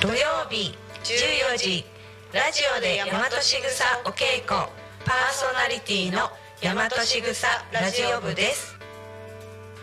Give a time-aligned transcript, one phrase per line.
[0.00, 0.14] 土曜
[0.50, 0.74] 日
[1.04, 1.84] 14時
[2.34, 4.68] ラジオで大和しぐさお稽古
[5.06, 6.28] パーソナリティの
[6.62, 8.76] 大和しぐさラジオ部です。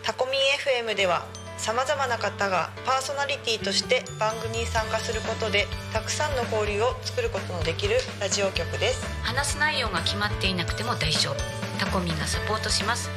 [0.04, 1.26] タコミン FM では
[1.58, 9.04] さまざまな方がパーソナリティとして番組に参加することでたくさんの交流を作ることのできるラジオ局です。
[9.24, 11.34] 話す内容が決まっていなくても大丈夫。
[11.80, 13.10] タコミンがサポートします。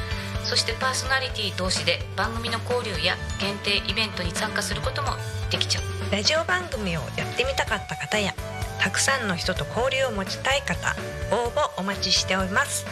[0.45, 5.09] そしてパーソナリティ同士で番組の交流や限定イベントに参加することも
[5.52, 8.34] できちゃうラジオ番組をやってみたかった方や
[8.79, 10.95] たくさんの人と交流を持ちたい方
[11.35, 12.85] 応募お待ちしております。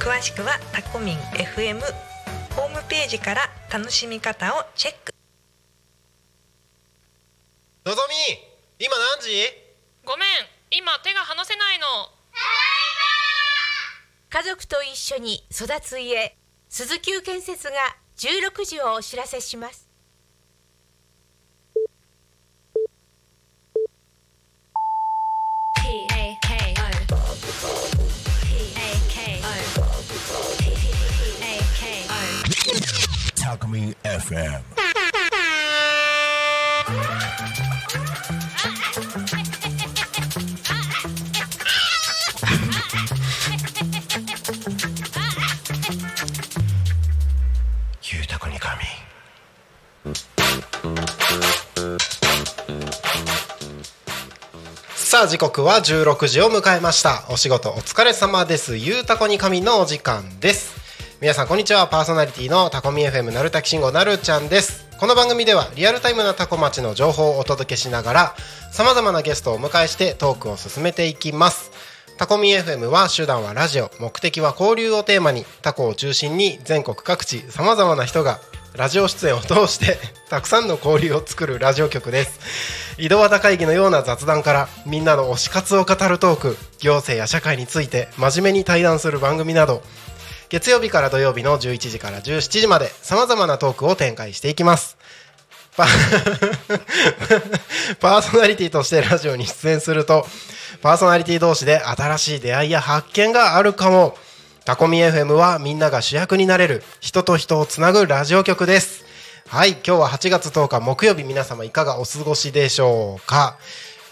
[0.00, 1.80] 詳しくはタコミン FM
[2.56, 5.12] ホームページから楽しみ方をチェック。
[7.84, 9.28] のぞみ今何時？
[10.04, 10.28] ごめん
[10.70, 11.86] 今手が離せないの。
[14.30, 16.34] 家族と一緒に育つ家
[16.68, 17.74] 鈴木建設が
[18.16, 19.83] 16時をお知らせします
[33.54, 34.60] タコミン FM
[48.02, 48.82] ゆうたこに神
[54.96, 57.24] さあ時刻は16時を迎えました。
[57.30, 58.76] お仕事お疲れ様です。
[58.76, 60.83] ゆうたこに神のお時間です。
[61.20, 61.86] 皆さんこんにちは。
[61.86, 64.86] パーソナリティのタコミ FM なるたきしんごなるちゃんです。
[64.98, 68.34] この番組ではリアルタイムなタコ町の情報をお届けしながら
[68.72, 71.70] さまざまなゲストをお迎えしてトークを進めていきます。
[72.18, 73.90] タコミ FM は手段はラジオ。
[74.00, 78.40] 目的は交流をテーマにタコを中心に全国各地さまざまな人が
[78.74, 79.98] ラジオ出演を通して
[80.28, 82.40] たくさんの交流を作るラジオ局です。
[82.98, 89.82] 井戸端会議のような雑談からみんなの推し活を語るトーク行政や社会について真面目に対談する番組など
[90.54, 94.96] 月曜日から土曜日の11時から17時までさまざまなトークを展開していきます。
[95.76, 95.88] パ
[97.98, 100.24] パーソナリティとしてラジオに出演すると
[100.80, 104.16] パーソナリティ同士で新しい出会いや発見があるかも。
[104.64, 109.04] タコミ FM はみんなが主役になれる人と人をつなぐラジオ局です。
[109.48, 113.58] はい今日は8月10日木曜日皆様いかがお過ごしでしょうか。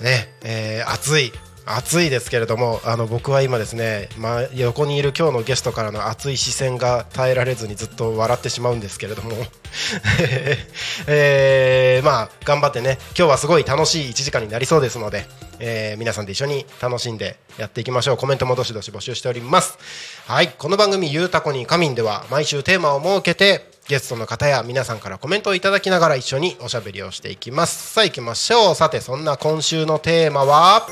[0.01, 1.33] ねえー暑い。
[1.65, 9.33] 暑いですけれどもあの僕は今ですね、まあ、横にいる今日のゲストからの熱い視線が耐えられずにずっと笑ってしまうんですけれども、
[11.07, 15.27] えーまあ頑張ってね今日はすごい楽しい1時間になりそうですので、
[15.59, 18.17] えー皆さんで一緒に楽しんでやっていきましょう。
[18.17, 19.79] コメントもどしどし募集しております。
[20.27, 27.93] はいこの番組「ゆうたこに仮眠」では毎週テーマを設けてゲストの方や皆さんからコメントをいただきながら一緒におしゃべりをしていきます。
[27.93, 28.75] さあ行きましょう。
[28.75, 30.87] さてそんな今週のテーマは？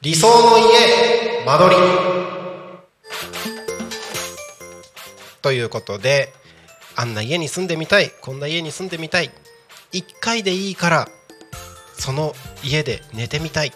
[0.00, 1.82] 理想の家間取り。
[5.42, 6.32] ということで
[6.96, 9.30] あんな家に住んでみたいこんな家に住んでみたい。
[9.92, 11.08] 1回でいいから
[11.98, 12.34] その
[12.64, 13.72] 家で寝てみたい。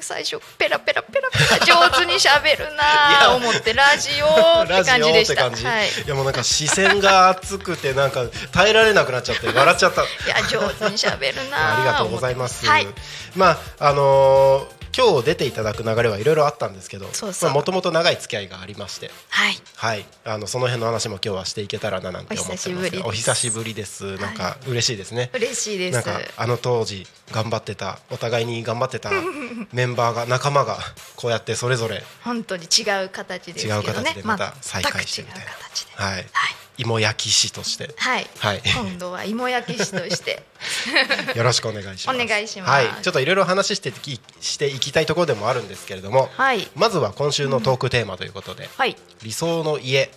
[0.03, 5.43] 最初ペラペラペラペラ上手に喋るなあ 思ってラジオって感じでした。
[5.43, 5.87] ラジオって感じ、はい。
[5.89, 10.03] いやもうなんか視線が熱くてなんか耐えられなくなっちゃって笑っちゃった。
[10.03, 12.65] いや上手に喋るな ありがとうございます。
[12.65, 12.87] はい。
[13.35, 17.07] まああのー今日出ていただく流れはいろいろあったんですけど
[17.51, 19.55] もともと長い付き合いがありましてはい。
[19.75, 20.05] はい。
[20.25, 23.07] あのその辺の話も今日はしていけたらななんて思ってますお久しぶりです。
[23.07, 24.15] お久しぶりです。
[24.17, 25.95] なんか嬉しいですね、嬉しいです。
[25.95, 29.11] なんかあの当時頑張ってたお互いに頑張ってた
[29.73, 30.77] メンバーが仲間が
[31.15, 33.87] こうやってそれぞれ本当に違う形ですけどね。
[33.87, 35.45] 違う形でまた再会してみたいな。
[35.45, 35.91] 全く違う形で。
[35.95, 37.93] はい、はい芋焼き師として。
[37.97, 38.61] はい、はい。
[38.65, 40.43] 今度は芋焼き師として。
[41.35, 42.21] よろしくお願いします。
[42.21, 42.71] お願いします。
[42.71, 42.89] はい。
[43.01, 46.67] ちょっといろいろ話していきしていきたいところでもあるんですけれども、はい。
[46.75, 48.95] まずは今週のトークテーマということで、はい。
[49.21, 50.09] 理想の家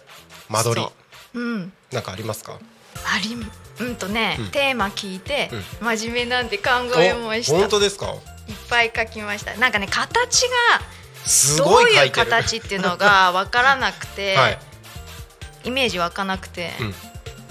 [0.48, 0.86] 間取り。
[0.86, 0.92] そ
[1.34, 1.72] ううん。
[1.92, 2.58] なんかありますか？
[3.04, 3.36] あり
[3.78, 4.50] うんとね、うん。
[4.50, 5.50] テーマ聞いて、
[5.80, 7.54] 真面目なんで考えました。
[7.54, 8.14] お本当ですか？
[8.48, 9.54] いっぱい書きました。
[9.56, 10.80] なんかね形が
[11.26, 14.58] すどういう形っていうのが分からなくて、 はい、
[15.66, 16.94] イメージ湧かなくて、うん。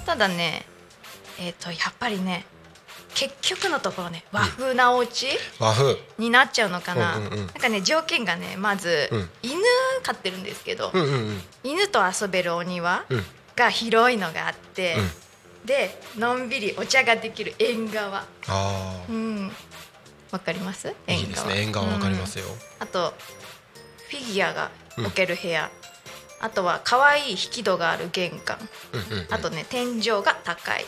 [0.05, 0.65] ただね
[1.39, 2.45] えっ、とやっぱりね
[3.13, 5.27] 結局のところね和風なお家
[5.59, 5.97] 和風。
[6.17, 7.37] になっちゃうのかな、うんうんうん。
[7.37, 9.29] なんかね条件がねまず、うん。
[9.43, 9.61] 犬
[10.03, 11.41] 飼ってるんですけど、うんうんうん。
[11.63, 13.23] 犬と遊べるお庭うん。
[13.55, 15.65] が広いのがあって、うん。
[15.65, 18.25] でのんびりお茶ができる縁側。
[18.47, 19.51] あうん。
[20.31, 20.93] わかります？
[21.07, 21.61] あいいですね。
[21.61, 21.87] 縁側。
[21.87, 22.51] わかりますよ、うん。
[22.79, 23.13] あと
[24.09, 25.71] フィギュアが置ける部屋、
[26.39, 28.57] あとは可愛い引き戸がある玄関。
[28.93, 29.33] うんうんうん。
[29.33, 30.85] あとね天井が高い、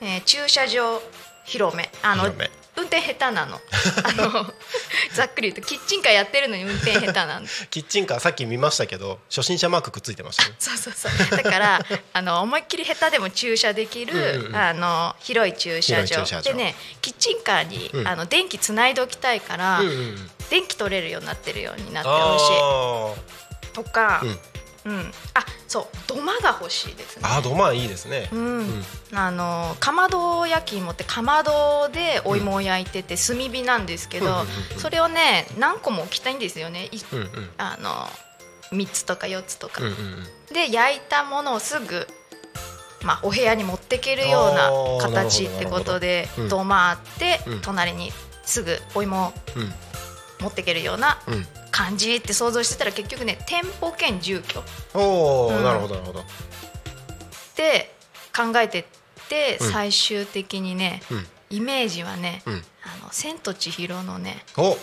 [0.00, 1.00] えー駐車場
[1.44, 1.90] 広め。
[2.02, 2.32] あの
[2.76, 3.60] 運転下手なの。
[4.02, 4.52] あの
[5.14, 7.48] ざっくり言うとキッチンカーやってるのに運転下手なんで。
[7.70, 11.42] キッチンカーさっき見ましたけど初心者マークくっついてましたねそうそうそう。
[11.42, 14.56] だからあの思いっきり下手でも駐車できる、うんうんうん。
[14.56, 16.42] あの広い駐車場。
[16.42, 18.08] でねキッチンカーに、うん。
[18.08, 20.30] あの電気つないでおきたいから、うんうんうん。
[20.50, 23.70] 電気取れるようになってるようになってほし。
[23.70, 24.38] いとか、うん
[24.84, 25.12] うん。
[25.34, 25.86] あそう。
[26.06, 27.22] 土間が欲しいですね。
[27.24, 28.84] あー土間いいですね、うん。
[29.12, 34.80] あのかまど焼き芋ってかまどでお芋を焼いてて炭火なんですけど、うんうんうんうん。
[34.80, 36.86] それをね何個も置きたいんですよね。
[36.92, 37.28] いうんうん。
[37.58, 38.08] あの
[38.76, 40.26] 3つとか4つとか、うんうんうん。
[40.54, 42.06] で焼いたものをすぐ、
[43.02, 44.70] まあ、お部屋に持ってけるような
[45.00, 47.60] 形ってことで土間あって、うん。
[47.60, 48.12] 隣に
[48.44, 49.72] すぐお芋をうん。
[50.40, 54.62] 持ってけるようなうん感じって想像してたら結局ね店舗兼住居。
[54.94, 55.64] おお、うん。
[55.64, 56.20] なるほどなるほど。
[56.20, 56.24] っ
[57.56, 57.92] て
[58.32, 58.84] 考えてっ
[59.28, 59.72] てうん。
[59.72, 61.26] 最終的にね、うん。
[61.50, 62.54] イメージはね、うん。
[62.54, 64.78] あの千と千尋のねお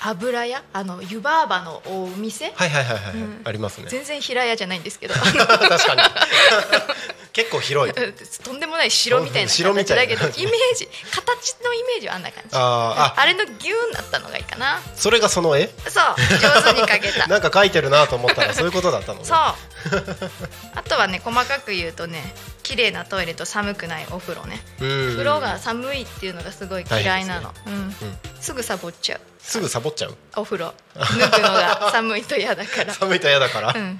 [0.00, 0.62] 油屋？
[0.72, 3.42] あの湯婆婆のお店、はいはいはいはい、うん。
[3.44, 3.86] ありますね。
[3.88, 5.14] 全然平屋じゃないんですけど。
[5.20, 6.02] 確かに。
[7.32, 7.94] 結構広い。
[8.42, 12.48] とんでもない城みたいな城み形だけどイメージ形のイメージはあんな感じ。
[12.52, 13.20] あーあ。
[13.20, 14.80] あれのギューンだったのがいいかな。
[14.96, 15.68] それがその絵？
[15.88, 17.26] そう上手に描けた。
[17.28, 19.24] なんか書いてるなと思ったらそういうことだったのね。
[19.24, 19.38] そう
[20.74, 24.60] あとはね細かく言うとね綺麗なトイレと寒くないお風呂ね。
[24.80, 25.10] うん。
[25.12, 27.94] 風呂が寒いっていうのがすごい嫌いなの、うん。
[28.40, 29.20] すぐサボっちゃう。
[29.40, 30.16] すぐサボっちゃう？
[30.36, 30.74] お風呂。
[30.94, 32.94] 脱ぐのが 寒いと嫌だから。
[32.94, 33.98] 寒いと嫌だから、うん。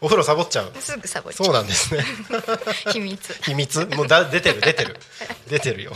[0.00, 0.72] お風呂サボっちゃう？
[0.78, 1.46] すぐサボっちゃう。
[1.46, 2.04] そうなんですね。
[2.92, 3.38] 秘密。
[3.42, 3.84] 秘密？
[3.86, 4.98] もうだ出てる出てる。
[5.48, 5.92] 出てるよ。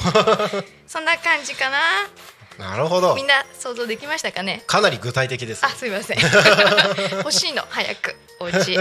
[0.87, 1.79] そんな感じかな
[2.59, 3.15] なるほど。
[3.15, 4.63] みんな想像できましたかね？
[4.67, 6.19] かなり具体的ですあすいません。
[7.19, 8.77] 欲しいの早くお家。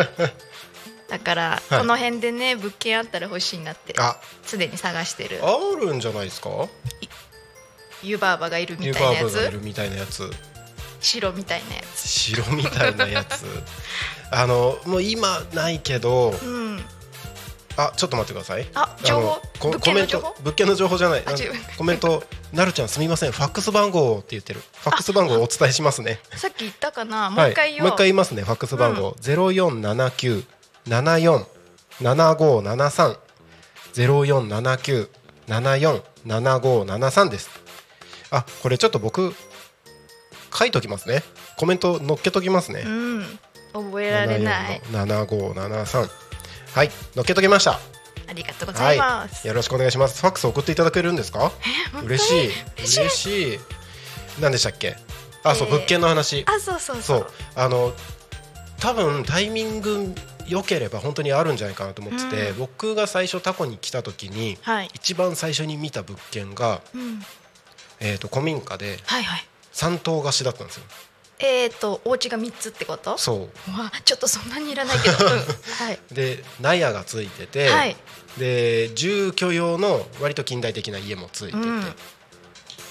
[1.07, 1.79] だから、はい。
[1.79, 4.17] この辺でね物件あったら欲しいなってあ。
[4.45, 5.39] すでに探してる。
[5.43, 6.49] あるんじゃないですか？
[8.03, 9.33] 湯婆婆がいるみたいなやつ。
[9.33, 10.29] がいるみたいなやつ。
[11.01, 12.07] 白みたいなやつ。
[12.07, 13.45] 白みたいなやつ。
[14.31, 16.85] あのもう今ないけどうん
[17.81, 18.67] あちょっと待ってください。
[18.75, 19.39] あ情報？
[19.79, 21.23] コメント物件の情報じゃない。
[21.25, 22.23] あのあ違うコメント。
[22.51, 23.31] なるちゃんすみません。
[23.31, 24.59] ファックス番号って言ってる。
[24.59, 26.19] ファックス番号をお伝えしますね。
[26.35, 27.29] さっき言ったかな？
[27.29, 28.41] もう一回言い、もう一回言いますね。
[28.41, 29.15] ファックス番号。
[29.21, 30.43] ゼロ四七九
[30.87, 31.47] 七四
[32.01, 33.17] 七五七三。
[33.93, 35.09] ゼロ四七九
[35.47, 37.49] 七四七五七三です。
[38.31, 39.33] あこれちょっと僕
[40.53, 41.23] 書いときますね。
[41.55, 42.83] コメント載っけときますね。
[42.85, 43.39] うん。
[43.71, 44.81] 覚えられない。
[44.91, 46.09] 七五七三
[46.73, 47.79] はい載っけときました。
[48.27, 50.21] ありがとうござはいいます、よろしくお願いします。
[50.21, 51.51] ファックス送っていただけるんですか？
[52.03, 52.49] 嬉しい。
[52.77, 53.01] 嬉しい。
[53.01, 53.59] 嬉しい。
[54.39, 54.95] 何でしたっけ？
[55.43, 56.45] あそう、えー物件の話。
[56.47, 57.93] あそうそうそそううあの
[58.79, 60.13] 多分タイミング
[60.47, 62.57] 良ければ本当にあるんじゃないかなと思ってて、うん。
[62.59, 67.21] 僕が最初タコに来た時にはい、一番最初に見た物件が、うん、
[67.99, 69.45] えー、と古民家ではいはい。
[69.73, 70.83] 3棟貸しだったんですよ
[71.39, 73.17] えっ、ー、とお家が三つってこと？
[73.17, 77.95] そわちょっとそんなにいらないけど、 うん、はい、うで納屋がついてて、はい。
[78.37, 81.95] で住居用の割と近代的な家もついてて、うん。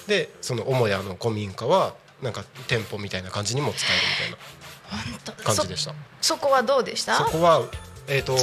[0.07, 5.93] でその母屋の古民家はなんか店舗みたいな感じにも使えるみたいな感じでした。
[6.21, 7.17] そそこはどうでした？
[7.17, 7.63] そこは
[8.07, 8.35] えっ、と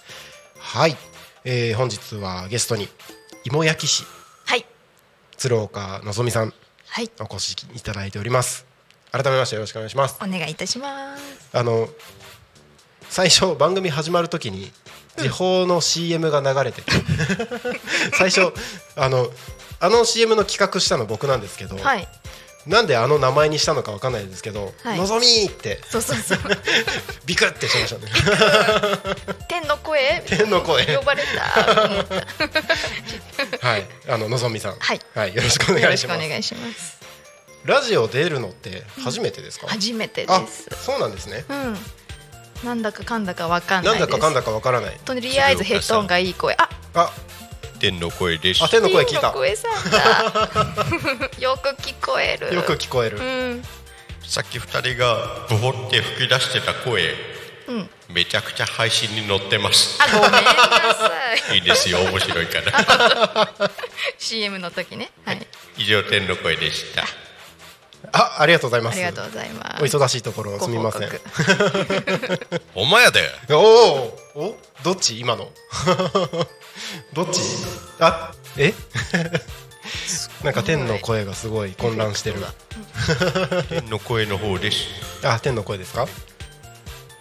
[0.58, 0.96] はい、
[1.44, 2.88] えー本日はゲストに
[3.44, 4.04] 芋焼き師。
[5.36, 6.52] 鶴岡のぞみさん
[6.88, 7.10] はい。
[7.20, 8.66] お越しいただいております。
[9.10, 10.18] 改めましてよろしくお願いします。
[10.22, 11.48] お願いいたします。
[11.52, 11.88] あの
[13.08, 14.70] 最初番組始まるときに
[15.16, 16.92] 時報の CM が流れてて。
[18.16, 18.52] 最初
[18.96, 19.30] あの
[19.80, 22.08] あの CM の企画したの僕なんですけど、はい
[22.66, 24.98] なんであの名前にしたのかわかんないですけど「はい。
[24.98, 25.80] のぞみ!」って。
[25.90, 26.38] そうそうそう。
[27.26, 28.12] ビクってしましたね。
[29.48, 30.22] 天の声？
[30.26, 30.96] 天の声。
[30.96, 31.24] 呼ばれ
[31.56, 31.74] た。
[31.74, 33.86] と思ったはい。
[34.08, 34.76] あののぞみさん。
[34.78, 35.00] はい、
[35.34, 36.98] よろしくお願いししくお願いします。
[37.64, 41.44] ラジオ出るのって初めてですか、初めてであすそうなんですね。
[41.48, 41.78] うん。
[42.64, 44.10] なんだかかんだかわかんなないんです。
[44.10, 44.98] だかかんだかわからない。
[45.04, 46.54] とりあえずヘッドホンがいい声。
[46.54, 47.12] ああ
[47.82, 48.62] 天の声です。
[48.62, 49.22] あ天の声聞いた。
[49.22, 49.98] 天の声さんだ。
[51.40, 52.54] よく聞こえる。
[52.54, 53.62] よく聞こえる、うん。
[54.22, 57.12] さっき二人がボホって吹き出してた声。
[57.66, 57.90] うん。
[58.14, 59.98] めちゃくちゃ配信に載ってます。
[60.00, 61.10] あごめんなさ
[61.52, 61.58] い。
[61.58, 61.98] いいですよ。
[62.02, 63.50] 面白いから。
[64.16, 65.10] CM の時ね。
[65.24, 65.44] はい。
[65.76, 67.02] 以上天の声でした。
[68.12, 68.94] あありがとうございます。
[68.94, 69.82] ありがとうございます。
[69.82, 71.08] お忙しいところすみません。
[71.08, 71.22] ご報
[72.82, 73.28] お前やで。
[73.50, 74.56] おおお？
[74.84, 75.18] どっち？
[75.18, 75.50] 今の
[77.12, 77.40] どっち？
[78.00, 78.74] あえ？
[80.44, 82.36] なんか天の声がすごい混乱してる。
[83.68, 84.86] 天の声の方です。
[85.24, 86.06] あ天の声ですか？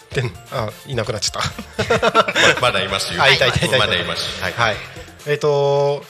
[0.09, 2.55] 天あいなくなっちゃった。
[2.55, 3.21] ま まだいますよ。
[3.21, 3.85] あいたいたいたいた。
[3.85, 4.41] まだいます。
[4.41, 4.77] はい、はい。
[5.27, 6.03] えっ、と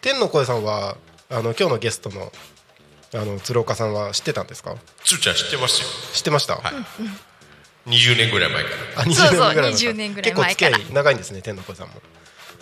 [0.00, 0.96] 天の声さんは
[1.30, 2.32] あの今日のゲストの
[3.14, 4.74] あの鶴岡さんは知ってたんですか？
[5.04, 5.88] つーちゃん知ってますよ。
[6.12, 7.90] 知ってました、はい。
[7.90, 9.02] 20年ぐらい前から。
[9.02, 10.48] あ20そうそう年ぐらい前20年ぐらい前から。
[10.48, 11.94] 結構付き合い長いんですね天の声さんも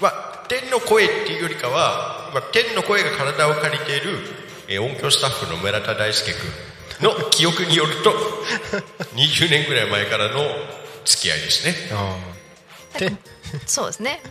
[0.01, 4.19] まあ、天の声っていうよりかは、まあ、天の声が体を借りている、
[4.69, 6.33] えー音響スタッフの村田大輔
[7.01, 8.11] 君の記憶によると
[9.15, 10.41] 20年ぐらい前からの
[11.05, 11.75] 付き合いですね。
[11.93, 12.17] あ
[13.67, 14.23] そうですね。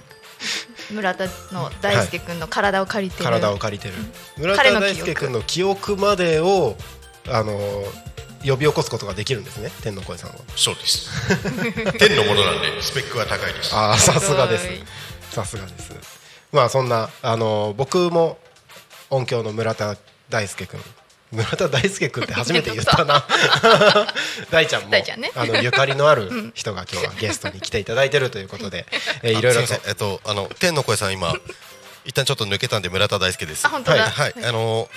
[0.91, 3.93] 村田の大輔君の体を借りてる、体を借りてる。
[4.38, 6.75] 村彼の記憶田大輔君の記憶までを
[7.29, 7.53] あの
[8.46, 10.36] 呼び起こすことができるんですね天の声さんは。
[10.55, 11.10] そうです。
[11.98, 13.74] 天のものなんでスペックが高いです。
[13.74, 14.67] ああさすがです
[15.34, 15.94] さすがです。
[16.52, 18.38] まあそんなあの僕も
[19.10, 19.98] 音響の村田
[20.30, 20.80] 大輔君。
[21.32, 23.25] 村田大輔君って初めて言ったな。
[24.52, 25.04] 大ちゃんもね。
[25.36, 28.86] あのゆかりのある人が今日はゲストに来ていただいてるということで、
[29.24, 29.74] えーいろいろと。
[29.88, 31.34] えっとあの天の声さん今
[32.06, 33.68] 一旦ちょっと抜けたんで村田大輔です。
[33.68, 34.88] はい、はい、あの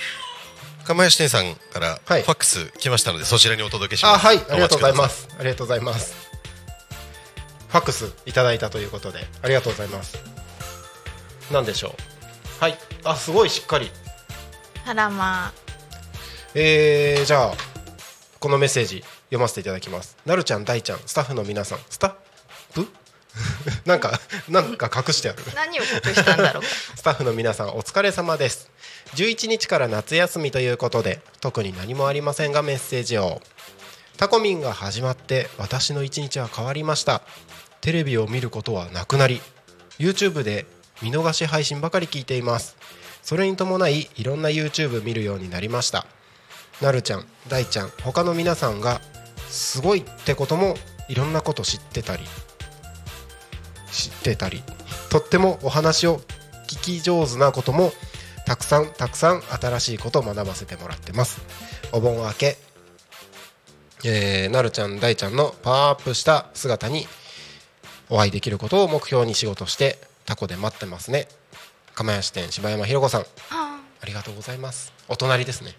[0.85, 4.25] 釜石店さんからファックス来ましたので、そちらにお届けします。
[4.25, 4.37] あはい。
[4.49, 5.27] ありがとうございます。
[5.39, 6.26] ありがとうございます
[7.69, 10.17] ファックスいただいたということでありがとうございます。
[11.51, 11.95] なんでしょ
[12.59, 12.63] う？
[12.63, 12.77] はい。
[13.03, 13.91] あすごいしっかり。
[14.85, 15.51] あらま
[16.55, 17.53] えー、じゃあ
[18.39, 20.17] このメッセージ読ませていただきます。
[20.25, 22.13] なるちゃん大ちゃんスタッフの皆さんスタッ
[22.73, 22.87] フ？
[23.85, 24.19] なんか
[24.49, 25.39] なんか隠してある。
[25.51, 26.63] あ何を隠したんだろう。
[26.63, 28.71] か スタッフの皆さんお疲れ様です。
[29.15, 33.41] 11日から夏休みということで特に何もありませんがメッセージを。
[34.17, 37.21] タコミンが始まって私の一日は変わりました
[37.81, 39.41] テレビを見ることはなくなり
[39.99, 40.65] YouTube で
[41.01, 42.77] 見逃し配信ばかり聞いています。
[43.21, 46.05] それに伴いいろんな YouTube 見るようになりました。
[46.81, 49.01] なるちゃん大ちゃん他の皆さんが
[49.49, 50.75] すごいってことも
[51.09, 52.23] いろんなこと知ってたり
[53.91, 54.61] してたり
[55.09, 56.19] とってもお話を
[56.67, 57.91] 聞き上手なことも
[58.45, 61.41] たくさんたくさん新しいことを学ばせてもらってます。
[61.91, 62.57] お盆明け、
[64.05, 67.07] えー、なるちゃん大ちゃんのパワーアップした姿に
[68.09, 71.27] お会いできることを目標に仕事してタコで待ってますね。
[71.93, 73.21] 釜屋支店柴山ひろ子さん。
[73.51, 74.93] ありがとうございます。
[75.09, 75.73] お隣ですね。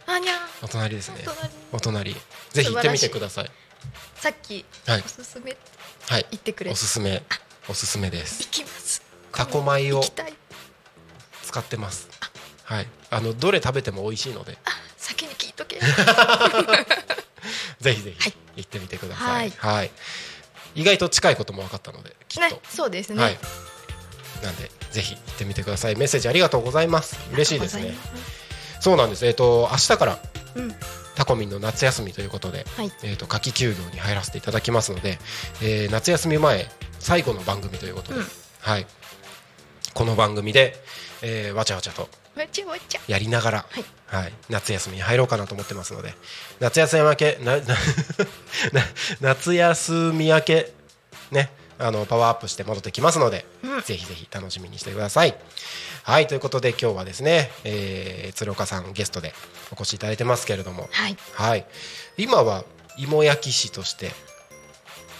[0.62, 1.24] お隣ですね。
[1.72, 2.14] お隣。
[2.50, 3.50] ぜひ行ってみてください。
[4.16, 5.56] さっきおすすめ。
[6.08, 6.26] はい。
[6.30, 7.22] 言ってくれおすすめ。
[7.68, 8.42] おすすめです。
[8.44, 9.02] 行きます。
[9.32, 10.02] タコ米を
[11.42, 12.08] 使ってます。
[12.64, 12.86] はい。
[13.10, 14.58] あのどれ食べても美味しいので。
[14.96, 15.80] 先に聞いとけ。
[17.80, 19.52] ぜひぜひ行ってみてください。
[19.56, 19.90] はい
[20.74, 23.38] 意外と近いことも分かったのできっと、そうですね、はい、
[24.42, 25.96] なんでぜひ行ってみてください。
[25.96, 27.18] メッセージありがとうございます。
[27.32, 27.94] 嬉しいですね。
[28.80, 29.26] そうなんです。
[29.26, 30.18] えっ、ー、と明日から、
[30.54, 30.74] うん、
[31.14, 35.18] タコミンの夏休みということで、はい、えっ、ー、と夏季休業に入らせていただきますので、
[35.62, 36.66] えー、夏休み前
[36.98, 38.26] 最後の番組ということで、うん、
[38.60, 38.86] はい。
[39.94, 40.74] この番組で、
[41.22, 42.08] えー、わちゃわちゃと
[43.08, 46.14] やりながら、はい、はい、夏休みに入ろうかなと思ってますので。
[46.60, 47.58] 夏休み明け な
[49.20, 50.72] 夏休み明け
[51.30, 55.36] ねあのパワーアップして戻ってきますので、うん、ぜひぜひ楽しみにしてください。
[56.02, 59.34] はいということで今日はですね、えー、鶴岡さんゲストで
[59.70, 61.66] お越しいただいてますけれども、はい、はい、
[62.16, 62.64] 今は
[62.96, 64.12] 芋焼き師として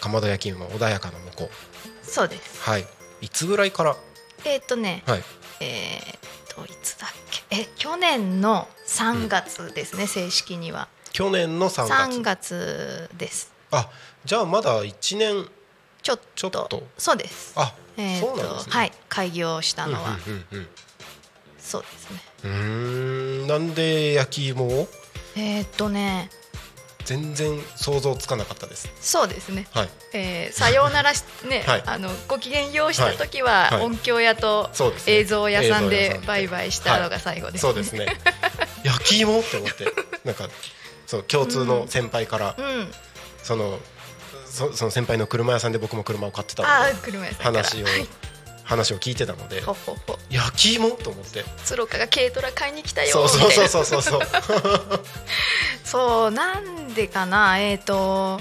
[0.01, 2.07] かまど焼き芋穏やかな向こう。
[2.11, 2.63] そうです。
[2.63, 2.87] はい。
[3.21, 3.97] いつぐらいから？
[4.45, 5.25] えー、っとね、はい、
[5.61, 6.19] えー、っ
[6.67, 7.11] といつだっ
[7.51, 7.61] け？
[7.63, 10.89] え去年の3月ですね、うん、正式には。
[11.13, 11.93] 去年の3月。
[12.19, 13.53] 3月です。
[13.71, 13.89] あ
[14.25, 15.49] じゃあまだ1年
[16.03, 16.83] ちょっと。
[16.97, 17.53] そうです。
[17.57, 18.73] あ、えー、そうなんですね。
[18.73, 20.69] はい開業したのは、うんうん
[21.59, 22.21] そうですね。
[22.45, 24.89] うんなんで焼き芋を？
[25.37, 26.31] えー、っとね
[27.09, 28.91] 全然想像つかなかったです。
[29.01, 29.89] そうですね、はい。
[30.13, 31.13] えー、さようなら
[31.49, 34.71] ね、はい、あのご機嫌用した時は、はい、音響屋と
[35.07, 38.15] 映像屋さんで売買したのが最後です、ね、そうですね。
[38.85, 39.87] 焼き芋って思って。
[40.27, 40.51] なんか
[41.07, 42.93] そう共通の先輩から、うん、
[43.43, 43.81] その
[44.45, 46.69] そその先輩の車屋さんで僕も車を買ってたの
[47.11, 47.87] で話を、
[48.69, 49.63] 話を聞いてたので
[50.29, 51.43] 焼き芋と思って。
[51.65, 54.03] 鶴岡が軽トラ買いに来たよそうそうそうそうそう。
[54.03, 54.23] そう
[55.85, 57.59] そうなんでかな？
[57.59, 58.41] えっ、ー、と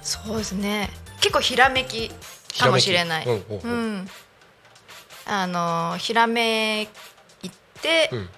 [0.00, 0.88] そうですね。
[1.20, 2.10] 結構ひらめき
[2.58, 4.08] かもしれない、うんうん、
[5.26, 6.88] あのひらめい
[7.82, 8.28] て、うん、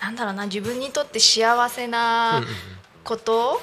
[0.00, 2.42] なんだろうな自分にとって幸せな
[3.04, 3.60] こと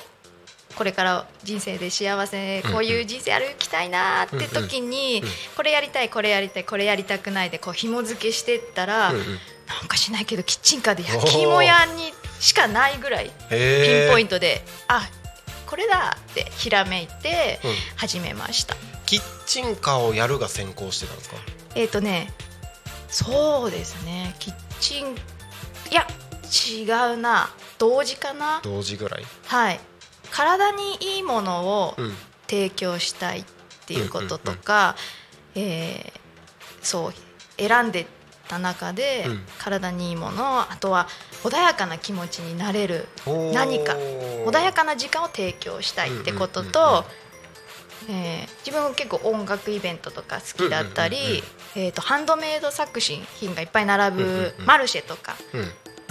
[0.75, 5.21] これから人生で幸せこういう人生歩きたいなって時に
[5.57, 13.55] これやりたいこれやりたいこれやりたくないでこう紐付けしてったらなんかしないけどキッチンカーで焼き芋屋にしかないぐらいピ
[14.07, 15.01] ンポイントであ
[15.65, 17.59] これだってひらめいて
[17.95, 21.35] 始めました、キッチンカーをやるが先行してたんですか？
[21.75, 22.33] えっ、とね
[23.09, 24.35] そうですね。
[24.39, 25.15] キッチンい
[25.91, 26.07] や
[26.41, 27.49] 違うな。
[27.77, 28.61] 同時かな？
[28.63, 29.25] 同時ぐらい。
[29.45, 29.79] はい
[30.31, 31.95] 体にいいものを
[32.47, 33.45] 提供したいっ
[33.85, 34.95] ていうこととか、
[35.55, 36.13] え
[36.81, 37.13] そう
[37.57, 38.05] 選んで
[38.49, 39.25] た中で、
[39.59, 41.07] 体にいいものあとは
[41.43, 43.07] 穏やかな気持ちになれる
[43.53, 47.05] 何か穏やかな時間を提供したいってことと、
[48.09, 51.17] えー、自分結構音楽イベントとか好きだったり、
[51.75, 55.35] えーと、ハンドメイド作品がいっぱい並ぶマルシェとか、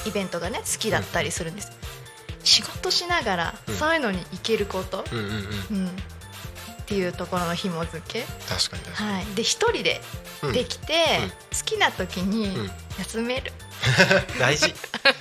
[0.06, 1.77] イベントがね好きだったりするんです。
[2.44, 8.24] 仕事しながらそういうのに行けること、うんっていうところの紐付け。
[8.48, 10.00] 確かにはい、で一人で
[10.54, 10.94] できて、
[11.52, 13.52] 好きな時に休める、
[14.40, 14.74] 大事。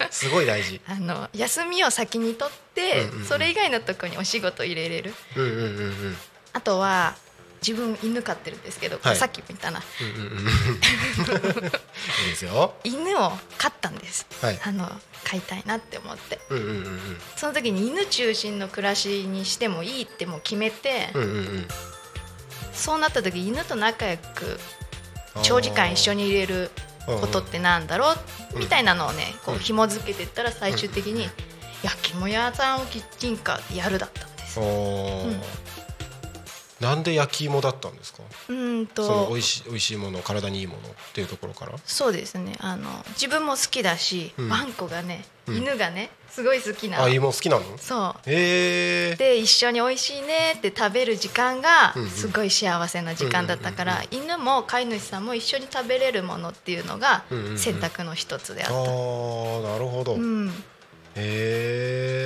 [0.10, 0.80] すごい大事。
[0.88, 6.18] あの休みを先に取って、それ以外のところにお仕事入れれる、うんうんうんうん、
[6.54, 7.18] あとは
[7.66, 12.76] 自分犬飼ってるんですけど、はい、さっきも言ったな、うんうんうん、 いいですよ。
[12.84, 14.90] 犬を飼ったんです、はい、あの
[15.24, 21.68] 飼いたいなって思って、うんうんうんうん、その時に犬中心の暮らしにしてもいいってもう決めて、うんうんうん、
[22.74, 24.60] そうなった時犬と仲良く
[25.44, 26.72] 長時間一緒にいれる
[27.06, 28.14] ことってなんだろ
[28.54, 28.60] う？
[28.60, 31.30] みたいなのをねこう紐付けていったら最終的に
[31.84, 34.60] 焼き芋屋さんをキッチンカーでやるだったんです。
[34.60, 35.42] うん
[36.80, 38.20] なんで焼き芋だったんですか？
[38.50, 39.04] うんと。
[39.04, 41.74] その美味しい美味しいもの体にいいものっていうところから？
[41.86, 42.56] そうですね。
[42.60, 47.66] あの自分も好きだし、うん、ワンコがね、うん、犬がねすごい好きなあ芋好きなの？
[47.78, 48.30] そう。
[48.30, 49.16] へえ。
[49.16, 60.48] で一緒に美味しいねって食べる時間がすごい幸せな時間だったから、犬も飼い主さんも一緒に食べれるものっていうのが選択の一つであった、ああなるほど、うん。
[60.50, 60.52] へ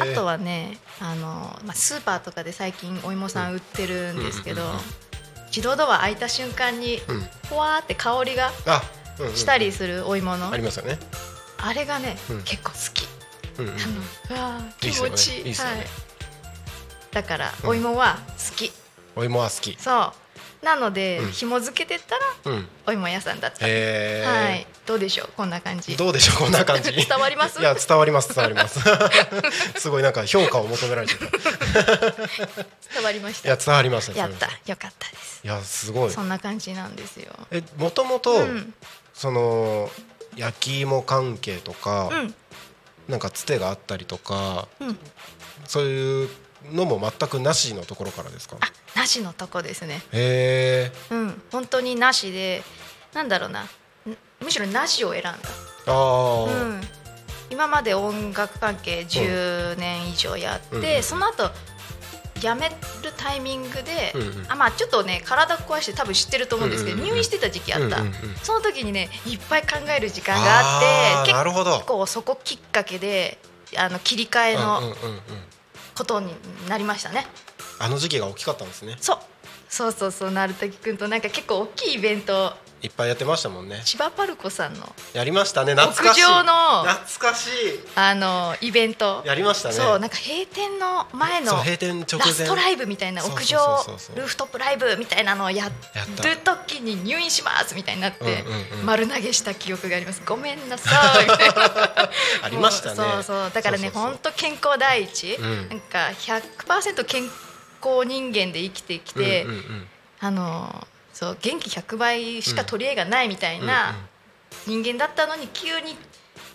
[0.01, 4.63] あとはねあの、まあ、スーパーとかで最近お芋さん売ってるんですけど、
[5.47, 7.21] 自動ドア開いた瞬間にうん。
[7.49, 8.51] ふわーって香りが
[9.35, 10.51] したりするお芋の。
[10.51, 10.97] ありますよね。
[11.57, 12.43] あれがね、うん。
[12.43, 13.07] 結構好き。
[13.59, 15.09] うんうんうわーいいっすよね。
[15.09, 15.53] 気持ちいい。
[15.53, 15.85] はい、
[17.11, 17.69] だからうん。
[17.69, 18.71] お芋は好き、
[19.15, 19.77] お芋は好き。
[19.79, 20.20] そう
[20.61, 21.31] なので、うん。
[21.31, 22.15] 紐付けてった
[22.49, 22.67] らうん。
[22.87, 24.49] お芋屋さんだった、へー。
[24.49, 24.67] はい。
[24.85, 25.29] どうでしょう？
[25.35, 25.97] こんな感じ。
[25.97, 26.37] どうでしょう？
[26.37, 26.91] こんな感じ。
[26.93, 27.59] 伝わります？
[27.59, 28.79] いや伝わります伝わります。
[29.79, 31.13] すごいなんか評価を求められて
[32.93, 33.49] 伝わりました？
[33.49, 34.17] や伝わりました。
[34.17, 34.47] やった。
[34.65, 35.41] よかったです。
[35.43, 36.11] いやすごい。
[36.11, 37.33] そんな感じなんですよ。
[37.51, 38.73] えもともとうん。
[39.13, 39.89] その
[40.35, 42.35] 焼き芋関係とか、うん。
[43.07, 44.99] なんかつてがあったりとか、うん。
[45.67, 46.29] そういう
[46.71, 48.57] のも全くなしのところからですか？
[48.95, 50.01] なしのとこですね。
[50.11, 51.13] へえ。
[51.13, 52.63] うん本当になしで
[53.13, 53.63] なんだろうな。
[53.63, 53.69] ん
[54.41, 55.33] むしろなしを選んだ。
[55.87, 56.81] ああ、うん、
[57.49, 60.85] 今まで音楽関係10年以上やって、うん。
[60.85, 61.49] うんその後
[62.39, 62.75] 辞める
[63.17, 64.45] タイミングで、うんうん。
[64.51, 71.73] あまあちょっとね体壊して多分知ってると思うんですけど、うんうんうん入院してた時期あった、うんうんうんその時にねいっぱい考える時間があってあーなるほど。
[71.73, 73.37] 結構そこきっかけで
[73.77, 74.95] あの切り替えのうんうん。
[75.95, 76.33] ことに
[76.67, 77.27] なりましたね、
[77.79, 78.97] あの時期が大きかったんですね。
[78.99, 79.17] そう
[79.69, 83.81] そうそうそう鳴滝くんとなんか結構大きいイベントいっぱいやってましたもんね。
[83.85, 84.95] 千葉パルコさんの。
[85.13, 85.75] やりましたね。
[85.75, 86.23] 懐かしい。
[86.23, 86.83] 屋上の。
[86.83, 87.51] 懐かしい。
[87.95, 89.21] あのイベント。
[89.23, 89.75] やりましたね。
[89.75, 92.27] そうなんか閉店の前の閉店直前。
[92.27, 93.57] ラストライブみたいな屋上
[94.15, 95.71] ルーフトップライブみたいなのをやる
[96.43, 98.85] 時に入院しますみたいになってうんうんうん。
[98.85, 100.21] 丸投げした記憶があります。
[100.25, 100.89] ごめんなさ
[101.21, 101.23] い。
[101.23, 101.53] みたいな
[102.43, 102.95] ありましたね。
[102.95, 103.51] そうそう。
[103.53, 105.69] だからね本当健康第一、うん。
[105.69, 109.87] なんか100%健康人間で生きてきて、うんうんうん。
[110.19, 113.95] あのそう元気100倍しか取り柄がないみたいな
[114.65, 115.95] 人間だったのに急に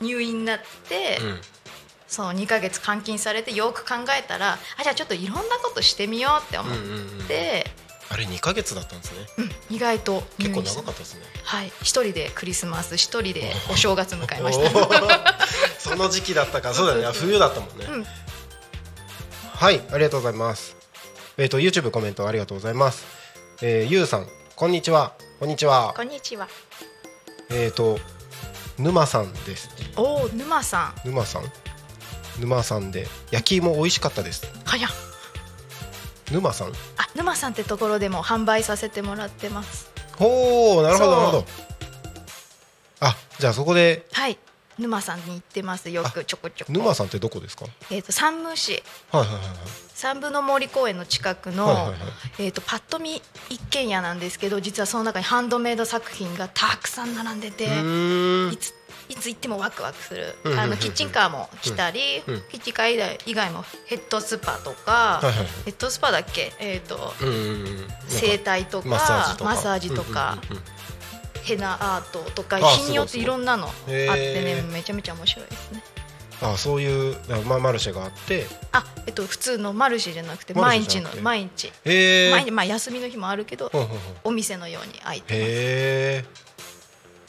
[0.01, 1.41] 入院になって、うん。
[2.09, 7.27] そう2ヶ月監禁されてよく考えたらあじゃあちょっといろんなことしてみようって思っうんうんうん。
[7.27, 7.67] て、
[8.09, 9.27] あれ2ヶ月だったんですね。
[9.69, 11.23] 意外と結構長かったですね。
[11.43, 11.67] はい。
[11.83, 15.39] 一人でクリスマス一人でお正月迎えました。
[15.79, 17.87] その時期だったか、そうだね、冬だったもんね。
[17.89, 18.07] うん。
[19.55, 20.77] はい、ありがとうございます。
[21.39, 23.05] えっ、と YouTube コメントありがとうございます。
[23.63, 25.13] えー、ゆうさん、こんにちは。
[25.39, 25.93] こんにちは。
[25.95, 26.49] こんにちは
[27.51, 27.99] えっ、と
[28.79, 29.69] 沼さんです。
[29.97, 31.43] おお沼さん沼さん？
[32.41, 34.51] 沼さんで焼き芋美味しかったです。
[34.65, 34.91] 早っ
[36.33, 36.69] 沼さん？
[36.69, 36.73] あ
[37.15, 41.45] 沼さんってところでも販売させてもらってますほう、なるほどなるほど。
[43.01, 44.39] あ、じゃあそこではい
[44.79, 47.67] 沼さんに行ってますよくちょこちょこ沼さんってどこですか？
[47.91, 49.57] えっ、と山武市はいはいはいはい。
[49.97, 51.97] 三部の森公園の近くの、はいはいはい。
[52.39, 53.17] えー、とパッと見
[53.49, 58.75] 一軒家なんですけど実はその中にハンドメイド作品がたくさん並んでていつ
[59.09, 60.35] いつ行ってもワクワクする。
[60.59, 67.15] あのキッチンカーも来たり、うんキッチンカー以外もヘッドスパとか、はいはいヘッドスパだっけ、えー、と。
[68.09, 70.37] 整体とかマッサージとか。
[71.43, 75.83] ヘナアートとかあ日によっていろんなのあってねめちゃめちゃ面白いですね。
[76.43, 78.47] あ、そういうまあマルシェがあって。
[78.73, 82.31] あえっと普通のマルシェじゃなくて毎日の毎日へえ。
[82.31, 83.71] 毎日まあ休みの日もあるけど
[84.25, 85.45] お店のように開いてますへ
[86.19, 86.25] え。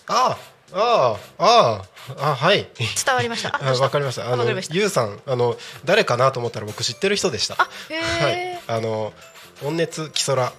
[0.07, 0.37] あ、
[0.73, 1.83] あ、あ、
[2.17, 2.67] あ、はい。
[3.05, 3.57] 伝わりました？
[3.61, 4.31] あわかりました。
[4.31, 7.55] あのゆうさんあの誰かなと思ったら僕知ってる人でした。
[7.59, 8.01] あへえ、
[8.67, 8.77] はい。
[8.77, 9.13] あの
[9.63, 10.51] 温熱キソラ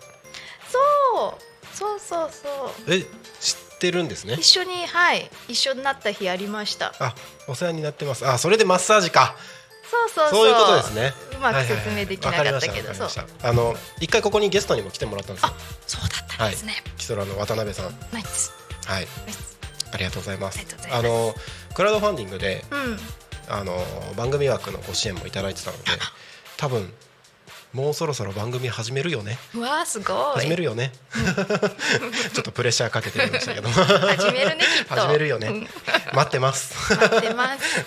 [0.70, 2.48] そうそうそうそ
[2.88, 3.02] うえ
[3.40, 4.44] 知ってるんですね一。
[4.44, 7.14] 緒にはい一緒になった日ありましたあ、
[7.46, 8.26] お世話になってます。
[8.26, 9.36] あ、それでマッサージか。
[9.90, 11.14] そうそうそういうことですね。
[11.36, 12.90] うまく説明できなかったけど
[13.42, 15.52] あの一回ここにゲストにも来てもらったんですよ。
[15.86, 17.86] そうだったんですね、キソラの渡辺さん。
[17.86, 17.94] はい。
[18.12, 18.52] ナイス
[19.92, 20.92] ありがとうございますありがとうござい。
[20.92, 21.34] ますあの
[21.74, 22.98] クラウドファンディングでうん
[23.48, 23.78] あの
[24.16, 25.84] 番組枠のご支援もいただいてたので、
[26.58, 26.92] 多分
[27.72, 29.38] もうそろそろ番組始めるよね。
[29.54, 30.92] うわーすごい始めるよね。
[32.32, 33.68] ちょっとプレッシャーかけてみましたけど。
[33.68, 35.68] 始めるねきっと始めるよねうん。
[36.14, 36.74] 待ってます。
[36.94, 37.84] 待ってます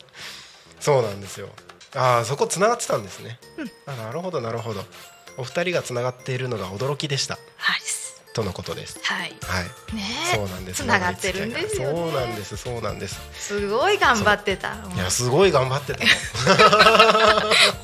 [0.80, 1.48] そうなんですよ。
[1.94, 3.38] ああそこ繋がってたんですね。
[3.86, 4.84] あなるほどなるほど。
[5.38, 7.80] お二人が繋がっているのが驚きでしたはい
[8.32, 8.98] とのことです。
[9.02, 9.64] はいはい。
[9.94, 10.02] ね
[10.34, 10.82] そうなんです。
[10.82, 12.56] つながってるんですよねそうなんです。
[12.56, 13.20] そうなんです。
[13.34, 16.04] すごい頑張ってたいやすごい頑張ってた。
[16.04, 16.06] い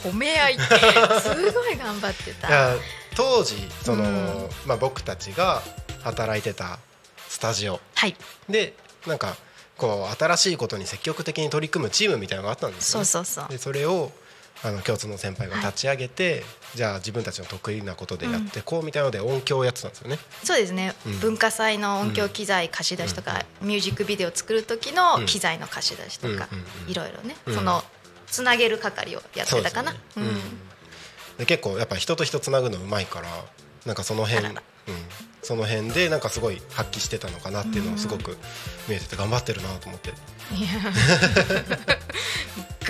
[0.03, 2.77] 褒め合いすごい頑張ってたや
[3.17, 5.63] 当時その、うんまあ僕たちが
[6.03, 6.79] 働いてた
[7.29, 8.17] スタジオはい
[8.49, 8.75] で
[9.07, 9.37] なんか
[9.77, 13.05] こう新しいことに積極的に取り組むチームみたいなのがあったんですよ、ね。
[13.05, 14.13] そうそうそうでそれを
[14.65, 16.43] あの共通の先輩が立ち上げて、
[16.75, 20.19] じゃあ自分たちの得意なことでやってこうみたいなので音響をやってたんですよね。
[20.43, 21.19] そうですね、うん。
[21.21, 26.91] 文化祭の音響機材貸し出しとか、ミュージックビデオ作る時の機材の貸し出しとか、うんうんうん。
[26.91, 27.55] いろいろね、うん。
[27.55, 27.83] その
[28.27, 29.95] つなげる係をやってたかな。
[31.39, 33.29] で結構やっぱ人と人つなぐのうまいから
[33.87, 34.55] なんかその辺
[35.43, 38.37] その辺でなんかすごい発揮してたのかなっていうのをすごく
[38.89, 40.11] 見えてて頑張ってるなと思って。
[40.11, 40.69] いや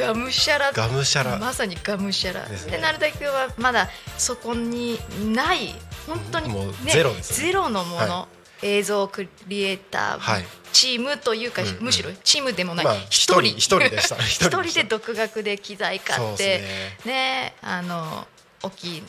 [0.07, 2.73] がむしゃらがむしゃらまさにがむしゃらですね。
[2.73, 4.99] で成田君はまだそこに
[5.35, 5.75] ない
[6.07, 7.49] 本当に、ね、もうゼロですね。
[7.49, 8.29] ゼロのもの、は
[8.63, 10.45] 映像クリエイター、はい。
[10.73, 11.85] チームというか、うんうん。
[11.85, 13.57] むしろチームでもないまあ一、人。
[13.57, 14.17] 一人でした。
[14.23, 16.63] 一一人で独学で機材買って
[17.05, 17.55] ね。
[17.63, 18.27] あの
[18.63, 19.09] 大きいうん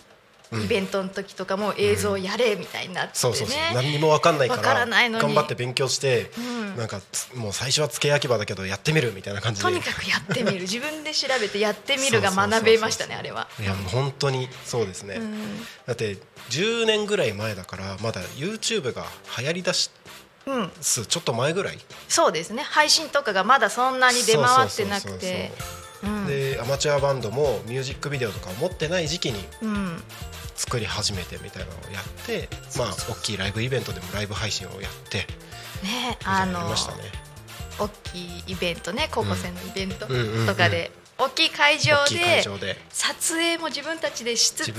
[0.52, 3.76] イベントの時とかも映像やれみたいになってね、そうそうそう。
[3.76, 6.76] 何にも分かんないから頑張って勉強して、うん。
[6.76, 9.64] なんかつもう最初は付け焼き場だけどやってみるみたいな感じで。
[9.64, 10.62] とにかくやってみる。
[10.70, 13.48] 自分で調べてやってみるが学べましたねあれは。
[13.60, 15.62] いや本当にそうですね、うん。
[15.86, 16.18] だって
[16.50, 19.06] 10年ぐらい前だからまだ YouTube が
[19.38, 19.92] 流行りだし
[20.46, 21.78] うん、すちょっと前ぐらい？
[22.08, 22.64] そうですね。
[22.64, 25.52] 配信とかがまだそんなに出回ってなくて。
[26.02, 26.26] うん。
[26.28, 30.02] でアマチュアバンドもミュージックビデオとかを持ってない時期にうん
[30.60, 35.20] 作り始めてみたいなのをやってまあ大きいライブイベントでもライブ配信をやって
[35.82, 36.60] ねあの
[37.80, 41.96] 大きいイベントね高校生のイベントとかで大きい会場
[42.60, 44.70] で撮影も自分たちでしつ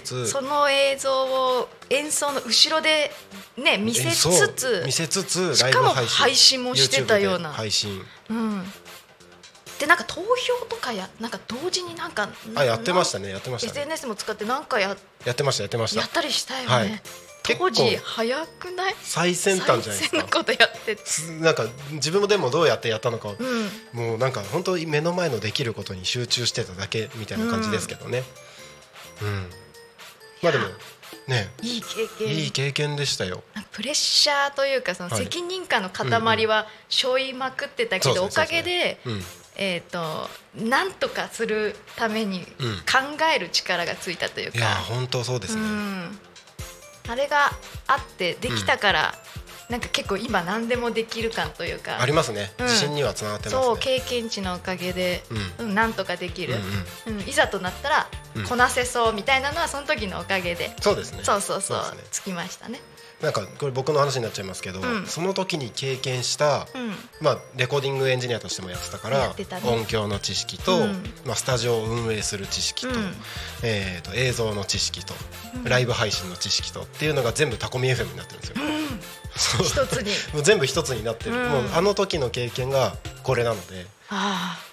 [0.00, 3.10] つその映像を演奏の後ろで
[3.58, 7.50] ね見せつつ見せつつしかも配信もしてたような。
[7.50, 8.02] 配信。
[8.30, 8.64] うん
[9.82, 13.80] でなんか投票とかやなんか同時になんかあやってましたねやってましたね。
[13.80, 16.02] SNS も使ってなんかややってましたやってました。
[16.02, 17.02] やったりしたよね、はい。
[17.58, 18.94] 当時早くない？
[19.02, 20.18] 最先端じゃないですか。
[20.18, 20.96] 最先のことやって
[21.40, 24.00] なんか自分もでもどうやってやったのか、うん。
[24.00, 28.22] もうなんか本当に目の前のできることに集中してただけみたいな感じですけどね。
[29.20, 29.50] うん、
[30.42, 30.66] まあでも
[31.26, 31.50] ね。
[31.60, 32.28] いい経験。
[32.28, 33.42] いい経験でしたよ。
[33.72, 35.24] プレッシャーというかそのはい。
[35.24, 39.20] 責任感の塊は背負いまくってたけど、そうおかげで、うん
[39.56, 42.76] えっ、となんとかするためにうん。
[42.80, 46.18] 考える力がついたというか、いや本当そうですね、うん。
[47.08, 47.52] あれが
[47.86, 49.14] あってできたから、
[49.68, 52.00] なんか結構今何でもできる感というか。
[52.00, 52.52] ありますね。
[52.58, 52.66] うん。
[52.66, 55.24] 自信にはつながってますね、そう経験値のおかげで、
[55.58, 55.74] うん。
[55.74, 56.56] なんとかできる、
[57.06, 57.28] うんうん。
[57.28, 58.44] いざとなったらうん。
[58.44, 61.24] こなせそうみたいなのはその時のおかげで、そうですね。
[61.24, 61.78] そうそうそう。
[61.78, 62.02] ね。
[62.10, 62.80] つきましたね。
[63.22, 65.06] なんかこれ僕の話になっちゃいますけど、うん。
[65.06, 66.92] その時に経験した、うん。
[67.20, 69.34] まあ、レコーディングエンジニアとしてもやってたからね。
[69.64, 71.04] 音響の知識と、うん。
[71.24, 73.14] まあ、スタジオを運営する知識と,、うん。
[73.62, 75.14] えー、と映像の知識と、
[75.54, 75.64] うん。
[75.64, 79.84] ライブ配信の知識とっていうのが全部タコミ FM になってるんですよ。
[79.84, 80.10] 一つに。
[80.34, 81.48] もう全部一つになってる、うん。
[81.48, 83.86] もうあの時の経験がこれなので。
[84.08, 84.72] ああ。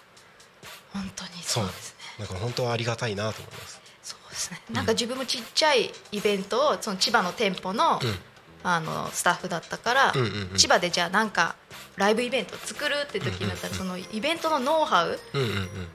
[0.91, 2.25] 本当にそそううですね。
[2.25, 3.79] だから本当はありがたいなと思います。
[4.01, 4.61] そうですね。
[4.71, 8.19] なんか自分もちっちゃいイベントをその千葉の店舗の,、うん
[8.63, 10.57] あのスタッフだったから、うんうんうん。
[10.57, 11.55] 千葉でじゃあなんか
[11.95, 15.41] ライブイベントを作るって時になったら、そのイベントのノウハウ、うん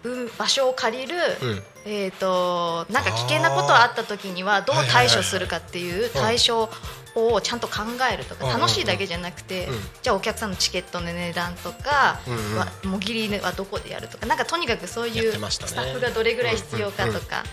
[0.07, 0.31] うんうん。
[0.39, 1.49] 場所を借りる、うん。
[1.51, 6.71] うんえー、となんか危険なことがあった時にはどう対処するかっていう対処
[7.15, 8.61] をちゃんと考えるとかうん。
[8.61, 12.59] 楽しいだけじゃなくてうんじゃあお客さんのチケットの値段とかうんうん。
[12.59, 17.45] はもぎりはどこでやるとかなんかとにかくそうやいうスタッフがどれぐらい必要かとか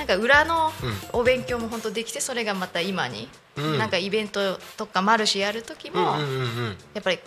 [0.00, 1.20] なんか裏のうん。
[1.20, 3.78] お勉強も本当できてそれがまた今にうん。
[3.78, 6.16] なんかイベントとかマルシェやる時も
[6.94, 7.18] やっぱり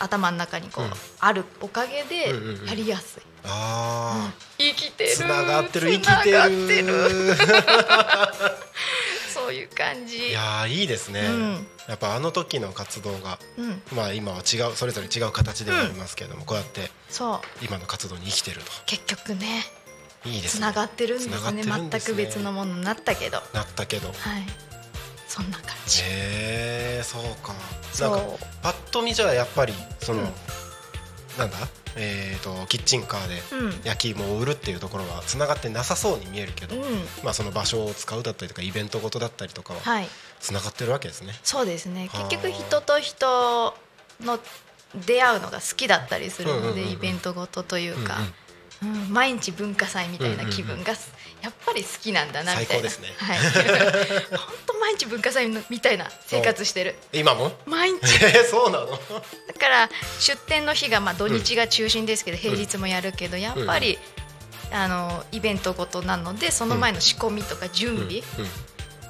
[0.00, 0.92] 頭の中にこううん。
[1.20, 2.30] あるおかげで
[2.66, 3.22] やりやすい。
[3.44, 5.10] あ生きてる。
[5.10, 6.86] つながってる生きつてる。
[6.86, 7.36] る
[9.34, 10.28] そういう感じ。
[10.28, 11.66] いやーいいですね、うん。
[11.86, 13.82] やっぱあの時の活動がうん。
[13.92, 17.64] まあ今は違うそれぞれ違う形ではありますけれども、こうやってそう。
[17.64, 19.83] 今の活動に生きてる結局ねといいですね
[20.46, 21.64] つながってるんですね。
[21.64, 21.88] ね。
[21.90, 23.36] 全く別のものになったけど。
[23.38, 24.12] はいなったけど。
[25.28, 26.00] そんな感じ。
[26.02, 26.04] へ
[27.00, 27.54] えそうか。
[27.92, 28.10] そう。
[28.10, 30.28] なんかパッと見じゃやっぱりその、うん。
[31.38, 31.56] なんだ？
[31.96, 33.80] えー、とキッチンカーでうん。
[33.84, 36.82] 焼き芋を売るっていうところはつながってなさそうに見えるけど、うん。
[37.22, 40.08] まあ、その場所を使うだったりとかイベントごとだったりとかははい。
[40.40, 41.34] つながってるわけですね。
[41.42, 42.08] そうですね。
[42.12, 42.28] はあ。
[42.28, 43.74] 結局人と人
[44.20, 44.38] の
[45.06, 48.34] 出会うのが好きだったりするので、イベントごとというか、うんうんうん
[49.10, 50.92] 毎日文化祭みたいな気分が
[51.42, 52.82] やっぱり好きなんだなみたい。
[52.82, 52.98] な 本
[54.66, 56.96] 当毎日文化祭みたいな生活してる。
[57.12, 57.52] 今も？
[57.66, 57.98] 毎日。
[58.24, 58.86] えー、そうなの？
[58.86, 58.98] だ
[59.58, 63.98] から出店の日がまあ土日が中心ですけど、平日もやるけどやっぱり、
[64.72, 68.22] あのイベントごとなのでその前の仕込みとか準備、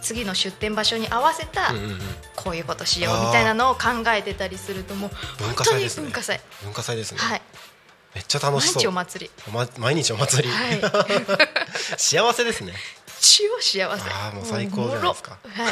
[0.02, 1.72] 次の出店場所に合わせた、
[2.36, 6.02] こういうことしようみたいなのを考えてたりするともう文本当に化祭ですね。
[6.02, 6.40] 文化祭。
[6.62, 7.42] 文化祭ですね、はい
[8.14, 8.74] めっちゃ楽しそう。
[8.74, 9.30] 毎日お祭り。
[9.48, 11.06] おま、毎日お祭り、は
[11.96, 12.74] 幸せですね
[13.20, 14.10] 超幸せ。
[14.10, 15.38] ああもう最高じゃないですか。
[15.42, 15.70] は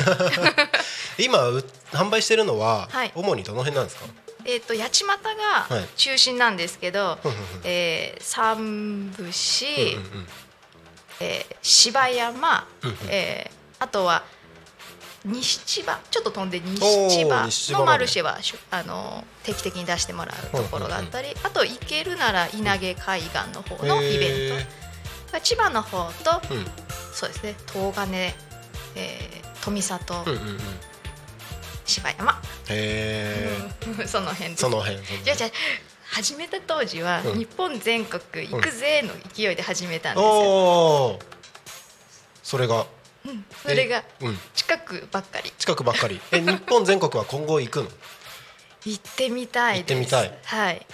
[1.19, 1.25] い。
[1.25, 3.13] 今う販売してるのは、はい。
[3.15, 4.07] 主にどの辺なんですか？
[4.45, 5.83] えっと八街はい。
[5.83, 7.61] が中心なんですけど、ふんふんふん。
[7.65, 10.29] えー三節、うんうんうん。
[11.21, 12.97] えー芝山、うんうん。
[13.09, 14.23] えーあとは
[15.25, 18.39] 西千葉ちょっと飛んで西千葉のマルシェは
[18.71, 24.65] あの定期的に出してもらうところがあったり、あと行けるなら稲毛海岸の方のイベン
[25.33, 26.41] ト、千葉の方と、
[27.13, 28.19] そうですね東金、
[28.97, 30.15] えー、富里、
[31.85, 32.41] 芝山。
[34.07, 35.51] その辺その辺じゃじゃ
[36.05, 41.19] 始めた当時は、日本全国行くぜの勢いで始めたんですよ、
[42.43, 42.87] それが？
[43.25, 44.05] うん、それが
[44.55, 46.21] 近くばっかり、近くばっかり。
[46.33, 47.89] え日本全国は今後行くの？
[48.85, 50.39] 行ってみたい行ってみたい。
[50.45, 50.87] はい。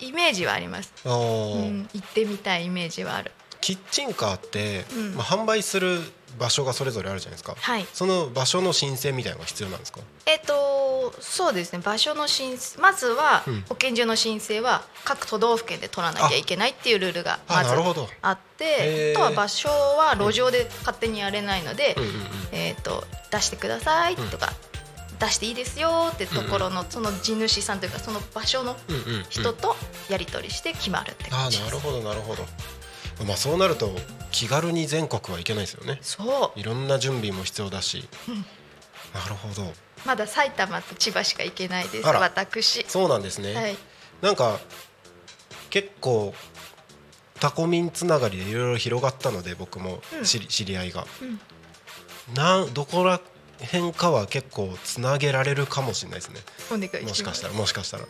[0.00, 3.32] イメージはあります、うん、行ってみたいイメージはある。
[3.60, 6.00] キッチンカーって、うん、まあ、販売する
[6.38, 10.00] 場所がそれぞれあるじゃないですか、はい、その場所の申請みたいなのが必要なんですか？
[10.26, 11.80] えっ、ー、とそうですね。
[11.82, 17.70] 場所の申請まずは、保健所の申請は各都道府県で取らなきゃいけないっていうルールがまず
[18.20, 21.96] あってあとは場所は路上で勝手にやれないので、
[22.52, 24.52] えーと、出してくださいとか、
[25.18, 28.76] 出していいですよってところのその地主さんというかその場所の
[29.30, 29.76] 人と
[30.10, 31.68] やり取りして決まるって感じです。
[31.68, 32.44] あなるほどなるほど
[33.24, 33.90] まあそうなると
[34.30, 35.98] 気軽に全国はいけないですよね。
[36.02, 36.60] そう。
[36.60, 38.34] いろんな準備も必要だし、うん、
[39.14, 39.72] なるほど。
[40.04, 42.84] まだ埼玉と千葉しか行けないです私。
[42.88, 43.76] そうなんですね、はい、
[44.22, 44.60] なんか
[45.70, 46.34] 結構
[47.40, 51.40] タコミンつながりでいろいろ広がったので僕も知り,、知り合いが、うん、
[52.34, 53.20] などこら
[53.60, 56.40] 辺かは結構つなげられるかもしれないですね。
[57.02, 58.04] もしかしたらもしかしたら。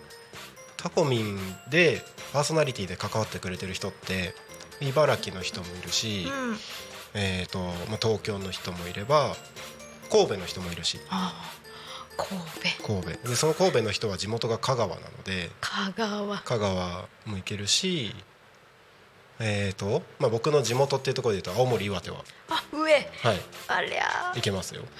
[0.76, 1.38] タコミン
[1.70, 4.32] でパーソナリティで関わってくれてる人って
[4.80, 6.56] 茨城の人もいるし、うん、
[7.14, 9.36] えーとまあ、東京の人もいれば
[10.10, 10.98] 神戸の人もいるし。
[12.16, 12.84] 神戸。
[12.84, 13.28] 神戸。
[13.28, 16.38] でその神戸の人は地元が香川なので香川。
[16.38, 18.14] 香川も行けるし
[19.40, 22.24] えーとまあ、僕の地元っていうところでいうと青森岩手は。
[22.48, 22.92] あ上。
[22.92, 23.40] はい。
[23.68, 24.82] ありゃ行けますよ。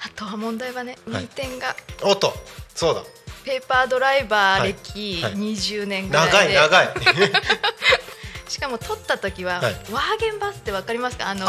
[0.00, 2.32] あとは問題はね運転が、はい、おっと
[2.74, 3.02] そうだ。
[3.44, 7.32] ペーパードライバー歴20年ぐらいで、はいはい、長い長い
[8.48, 11.28] しかも撮った時は、はい、ワーゲンバスってわかりますか？
[11.28, 11.46] あの、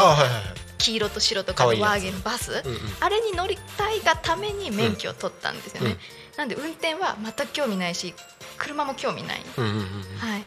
[0.78, 5.98] 黄色と白とかのワーゲンバス、うんうん、あれに乗りたいがために免許を取ったんですよね、うん、
[6.38, 8.14] なんで運転は全く興味ないし
[8.56, 9.82] 車も興味ない、うんうんうん、
[10.18, 10.44] はい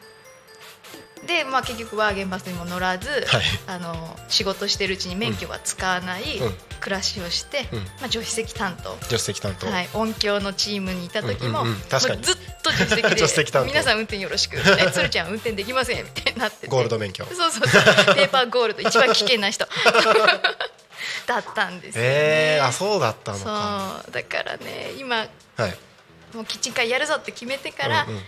[1.28, 3.96] で、まあ、結局ワーゲンバスにも乗らず、はい、あの
[4.28, 6.24] 仕事してるうちに免許は使わない
[6.80, 8.92] 暮らしをして、うん、まあ、助手席担当。
[9.04, 12.24] 助手席担当、はい、音響のチームにいた時も、うんうんうん、確かに。
[12.24, 14.58] ずっと助手席で皆さん運転よろしく。
[14.80, 17.26] え鶴ちゃん運転できませんみたいになってゴールド免許。
[17.26, 18.16] そうそうそう。
[18.16, 19.68] ペーパーゴールド一番危険な人。
[21.28, 24.12] だったんですよ、ね、えー、あそうだったのそう。
[24.12, 25.78] だからね今、はい、
[26.34, 28.24] もうキッチンカーやるぞって決めてから、うんうん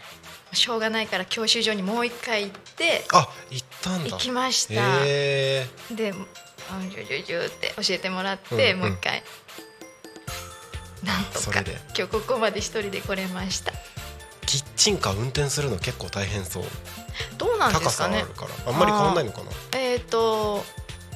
[0.56, 4.10] しょうがないから教習所にもう一回行ってあ行ったんだ。
[4.12, 5.04] 行きました。
[5.04, 6.14] で「ジュ
[6.90, 9.24] ジュジュ」って教えてもらって、うんうん、もう一回。
[11.04, 11.62] なんとか
[11.96, 13.72] 今日ここまで一人で来れました。
[14.48, 16.64] キッチンカー運転するの結構大変そう。
[17.38, 18.26] どうなんですかね。
[18.66, 19.52] あんまり変わんないのかな？
[19.74, 20.66] えっ、ー、と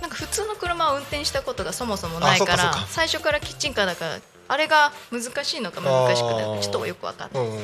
[0.01, 7.59] なんか普通の車を運転したことがそもそもないから最初からキッチンカーだからあれが難しいのか難しくないちょっとよく分かんない、うん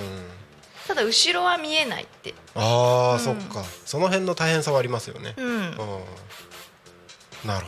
[0.88, 2.34] ただ後ろは見えないって。
[2.54, 3.63] ああ、うん、そっか。
[3.86, 5.88] その辺の大変さはありますよね、うん、なるほ
[7.45, 7.67] どなるほど。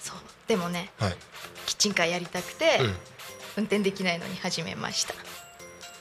[0.00, 0.16] そう。
[0.46, 1.16] でもね、はい、
[1.66, 5.14] キッチンカーやりたくて、うん、運転できないのに始めました。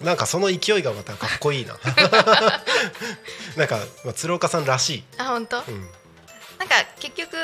[0.03, 1.77] なんかその勢いがまたかっこいいな。
[3.57, 5.03] なんか、まあ、鶴岡さんらしい。
[5.17, 5.89] あ本当、うん、
[6.57, 7.37] なんか結局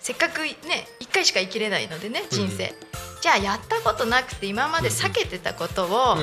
[0.00, 6.16] せっかくね一回しか生きれないのでね人生、うんじゃあやったことなくて今まで避けてたことを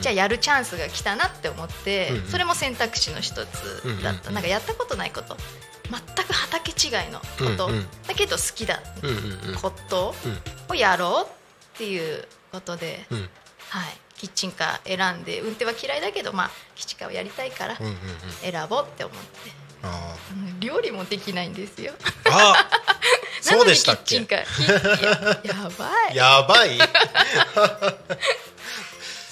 [0.00, 4.30] じゃあやるチャンスが来たなって思ってそれも選択肢の一つだった。
[4.30, 5.36] なんかやったことないこと。
[5.84, 7.70] 全く畑違いのこと。
[8.08, 8.80] だけど好きだ
[9.60, 10.14] こと
[10.68, 13.06] をやろうっていうことで、
[13.68, 17.76] はい、キッチンカー選んで運転は嫌いだけど、まあ、キッチンカーをやりたいから
[18.40, 19.62] 選ぼうって思って。
[20.60, 21.92] 料理もできないんですよ。
[22.30, 22.54] あ
[23.52, 24.16] そうでしたっけ？
[24.16, 24.22] や
[25.78, 26.16] ばい。
[26.16, 26.78] やばい。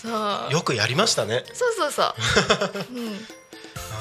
[0.03, 0.09] そ
[0.51, 1.45] うよくやりましたね。
[1.53, 2.15] そうそうそう。
[2.95, 3.13] うん、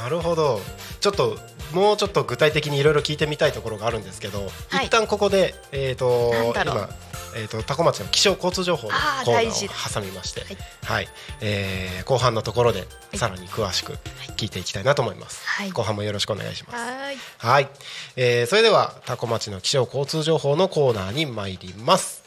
[0.01, 0.61] なるほど。
[1.01, 1.37] ちょっと
[1.73, 6.89] もうちょっと具体的にいろいろ聞いてみたいところがあるんですけど、はい、一旦ここでえっ、ー、と今
[7.35, 10.57] えーと、多古町の気象交通情報のコーナーを挟みまして、はい。
[10.83, 11.07] はい、
[11.41, 13.93] えー、後半のところでさらに詳しく
[14.37, 16.75] 聞いていきたいなと思います、はい、後半もよろしくお願いします。
[16.75, 17.11] は
[17.59, 17.63] い。
[17.63, 17.69] は
[18.15, 22.23] えー、それでは多古町の気象交通情報のコーナーに参ります。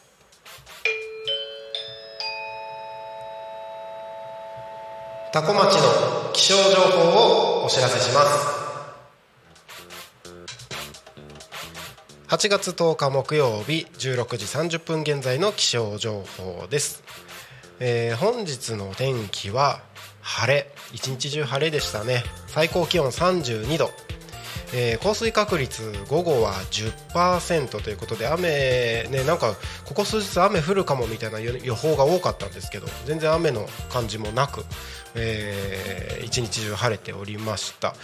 [5.32, 8.62] 多古町の気象情報をお知らせします
[12.33, 17.05] 8月10日木曜日16時30分現在の気象情報です、
[17.78, 19.83] えー、本日の天気は
[20.22, 20.72] 晴れ。
[20.95, 22.22] 一日中晴れでしたね。
[22.47, 23.91] 最高気温32度。
[24.74, 29.55] えー、降水確率午後は10%ということで雨ねなんか
[29.85, 34.64] ここ数日雨降るかもみたいな予報が多かったんですけど全然雨の感じもなく、
[35.14, 37.95] えー、一日中晴れておりました。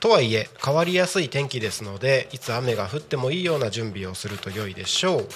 [0.00, 5.28] とはいえ変わりやすい天気ですのでいつ雨が降ってもいいような準備をすると良いでしょう。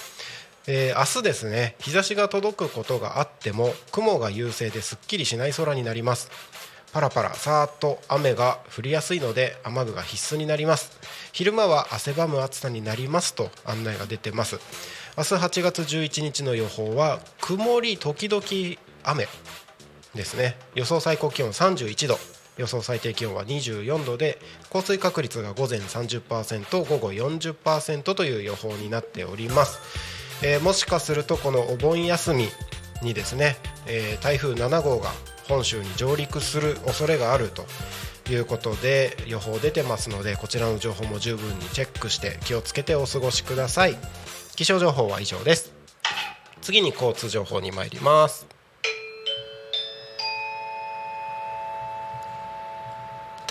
[0.65, 6.29] えー、明日ですね日差しが届くことがあっても雲が優勢ですっきりしない空になります。
[6.93, 10.97] パラパラさーっと雨が降りやすいので雨具が必須になります。
[11.33, 14.59] 昼間は汗ばむ暑さになりますと案内が出てます。
[15.17, 18.43] 明日8月11日の予報は曇り時々
[19.03, 19.27] 雨
[20.15, 20.55] ですね。
[20.75, 22.17] 予想最高気温31度
[22.57, 24.39] 予想最低気温は24度で
[24.69, 29.79] 降水確率が午前30%午後40%という予報になっております、
[30.45, 32.47] えー、もしかするとこのお盆休み
[33.01, 35.09] にですね、えー、台風7号が
[35.47, 37.65] 本州に上陸する恐れがあると
[38.31, 43.97] いうことで予報出てますのでこちらの情報も十分にチェックして気をつけてお過ごしください。
[44.55, 45.73] 気象情報は以上です。
[46.61, 48.52] 次に交通情報に参ります。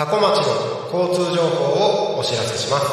[0.03, 2.87] 多古町の交通情報をお知らせします。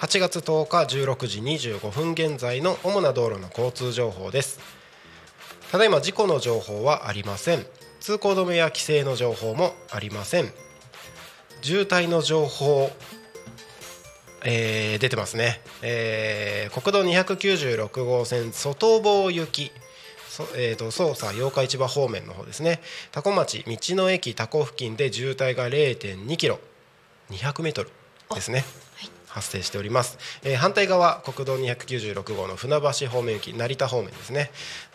[0.00, 4.58] 8月10日16時25分現在の主な道路の交通情報です。
[5.70, 7.64] ただいま事故の情報はありません。
[8.00, 10.52] 通行止めや規制の情報もありません。
[11.62, 12.90] 渋滞の情報
[14.46, 19.72] えー、出てますね、えー、国道296号線外房行き
[20.56, 22.80] えーと、捜査八日市場方面の方ですね。
[23.12, 26.58] 多古町道の駅多古付近で渋滞が0.2キロ
[27.30, 27.90] 200メートル
[28.34, 28.64] ですね、
[29.28, 34.50] 発生しております、えー、反対側国道296号の船橋方面行き成田方面ですね。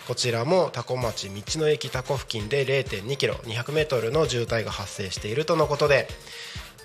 [0.07, 6.07] こちらも多古町道の駅多古付近で0 2キロ200メートルの渋滞が発生しているとのことで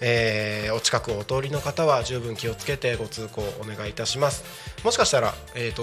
[0.00, 4.44] えー、お近くお通りの方は十分気をつけてご通行お願いいたします。
[4.84, 5.82] もしかしたら、えーと、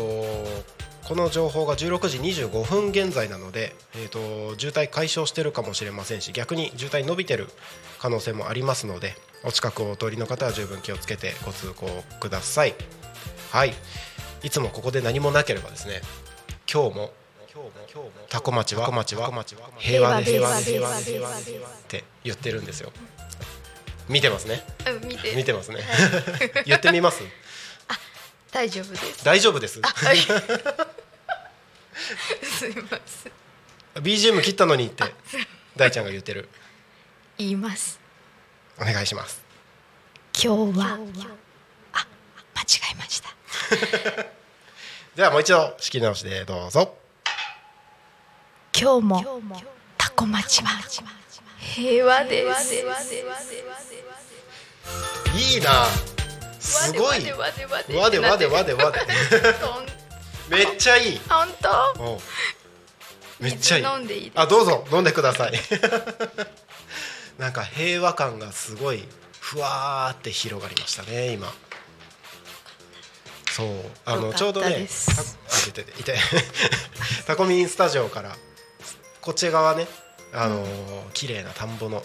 [1.07, 7.47] この情報が16時25分現在なので、えーと渋滞解消してるかもしれませんし逆に渋滞伸びてる
[7.99, 11.87] 可能性もありますのでお近くをお通りの方は十分気をつけてご通行
[12.19, 12.75] ください。
[13.51, 13.73] はい。
[14.43, 16.01] いつもここで何もなければですね
[16.71, 17.11] 今日も
[18.29, 18.89] タコ町は
[19.77, 20.71] 平和です平和です。
[20.71, 21.51] 平和です。
[21.51, 21.53] っ
[21.87, 22.91] て言ってるんですよ
[24.11, 24.63] 見てますね。
[25.03, 25.35] 見て。
[25.35, 25.79] 見てますね。
[26.67, 27.23] 言ってみます？
[28.51, 29.23] 大丈夫です。
[29.23, 29.79] 大丈夫です。
[29.81, 30.17] はい。
[32.43, 34.03] すいません。
[34.03, 35.03] BGM 切ったのにって
[35.77, 36.49] 大ちゃんが言ってる。
[37.37, 37.99] 言います。
[38.77, 39.41] お願いします。
[40.33, 40.85] 今日は。
[41.93, 42.05] あ
[42.55, 43.29] 間違えました。
[45.15, 46.97] ではもう一度仕切り直しでどうぞ。
[48.77, 49.41] 今日も
[49.97, 50.81] タコ町は
[51.61, 52.75] 平和です。
[55.35, 55.85] いいな。
[56.59, 57.31] すごい。
[57.31, 58.73] わでわでわでわで
[60.49, 61.21] めっちゃいい。
[61.29, 62.21] 本当？
[63.39, 64.31] めっちゃいい。
[64.35, 64.85] あどうぞ。
[64.91, 65.53] 飲んでください。
[67.37, 69.07] なんか平和感がすごい
[69.39, 71.53] ふわーって広がりましたね今。
[73.51, 73.67] そう。
[74.05, 76.17] あのちょうどねあ出てていて。
[77.25, 78.35] タコミンスタジオから
[79.21, 79.87] こっち側ね
[80.33, 82.03] あのー、綺麗な田んぼの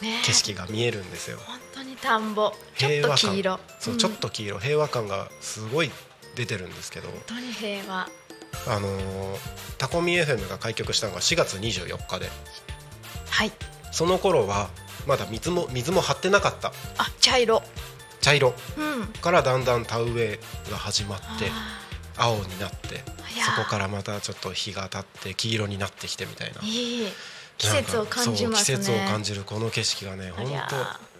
[0.00, 2.52] 景色が見えるんですよ、本当に田んぼ。
[2.76, 3.60] ちょっと黄色。
[3.78, 4.58] そう、うん、ちょっと黄色。
[4.58, 5.90] 平和感がすごい
[6.34, 7.08] 出てるんですけど。
[7.08, 8.08] 本当に平和。
[8.66, 9.38] あのー、
[9.78, 12.30] タコミ FM が開局したのが4月24日で。
[13.30, 13.52] はい。
[13.92, 14.70] その頃は
[15.06, 16.72] まだ水も水も張ってなかった。
[16.98, 17.62] あ茶色。
[18.20, 20.40] 茶色、うん、からだんだん田植え
[20.70, 21.50] が始まって
[22.16, 23.02] 青になって
[23.56, 26.60] そこからまたちょっと日が経って黄色になってきてみたいな。
[26.62, 27.08] いい
[27.58, 28.78] 季節を感じますね。
[28.78, 30.76] 季節を感じるこの景色がね本当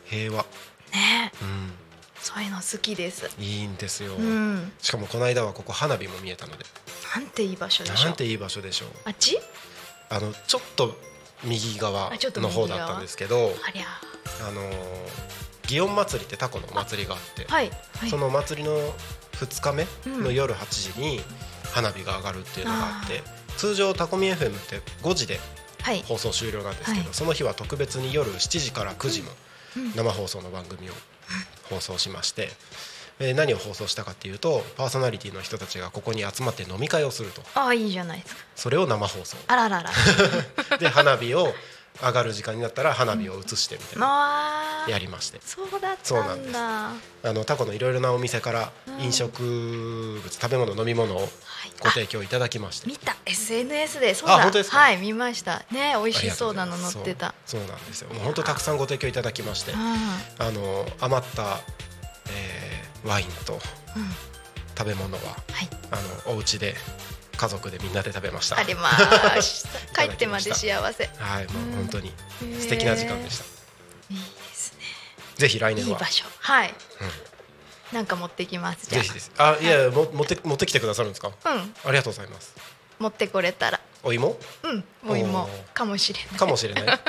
[0.09, 0.45] 平和。
[0.93, 1.73] ね、うん、
[2.21, 3.31] そういうの好きです。
[3.39, 6.65] いいんですよ、うん、しかもこの間はここ花火も見えたので。
[7.15, 8.05] なんていい場所でしょう。
[8.07, 8.89] なんていい場所でしょう。
[9.05, 9.39] あっち？
[10.11, 10.95] あのちょっと
[11.45, 13.53] 右側の方だったんですけど
[14.47, 14.71] あの
[15.63, 18.77] 祇園祭りってタコのお祭りがあって、はいはい、そのお祭りの
[19.33, 19.87] 2日目
[20.23, 21.21] の夜8時に
[21.73, 23.23] 花火が上がるっていうのがあって、うん、
[23.57, 25.41] 通常タコミ FM って5時で
[26.07, 29.29] 放送終了なんですけど、はい、その日は特別に夜7時から9時の
[29.97, 30.93] 生放送の番組を
[31.71, 32.51] 放送しまして。
[33.21, 37.43] え何を放送したかっていうとパーソナリティの人たちがここに集まって飲み会をすると。
[37.55, 38.43] ああいいじゃないですか。
[38.57, 39.37] それを生放送。
[39.47, 39.91] あららら。
[40.81, 41.55] で花火を
[42.01, 45.41] 上がる時間になったら花火を映してみたいなやりまして。
[45.45, 45.99] そうだったんだ。
[46.03, 46.57] そうなんです。
[46.57, 51.29] あのタコのいろいろなお店から飲食物、食べ物飲み物を
[51.81, 53.17] ご提供いただきまして、見た。
[53.27, 54.15] SNS で。
[54.15, 54.37] そうだ。
[54.37, 54.79] あ本当ですか？
[54.79, 55.65] はい見ました。
[55.71, 57.35] ね美味しそうなの載ってた。
[57.47, 58.09] そうなんですよ。
[58.13, 61.61] もう本当たくさんご提供いただきましてあの余った、
[62.31, 63.61] えーワインとうん。
[64.79, 65.37] 食べ物は、
[65.91, 65.97] あ
[66.29, 66.75] のお家で
[67.37, 68.57] 家族でみんなで食べました。
[68.59, 68.89] ありま
[69.43, 69.65] し
[69.95, 70.03] た。
[70.07, 71.11] 帰ってまで幸せ。
[71.19, 72.13] はいもう本当に
[72.43, 72.61] うん。
[72.61, 74.42] 素敵な時間でした、いいですね
[75.43, 75.91] ぜひ来年は。
[75.91, 76.25] いい場所。
[76.39, 76.75] はい。
[77.93, 78.87] なんか持ってきます。
[78.89, 79.33] ぜひです。
[79.37, 79.67] あい。
[79.67, 81.33] や、も持って持ってきてくださるんですか？
[81.45, 81.75] あうん。
[81.85, 82.55] ありがとうございます。
[83.01, 83.81] 持ってこれたら。
[84.05, 84.37] お芋？
[84.63, 84.85] うん。
[85.09, 85.49] お芋。
[85.75, 86.39] かもしれない。
[86.39, 87.01] かもしれない。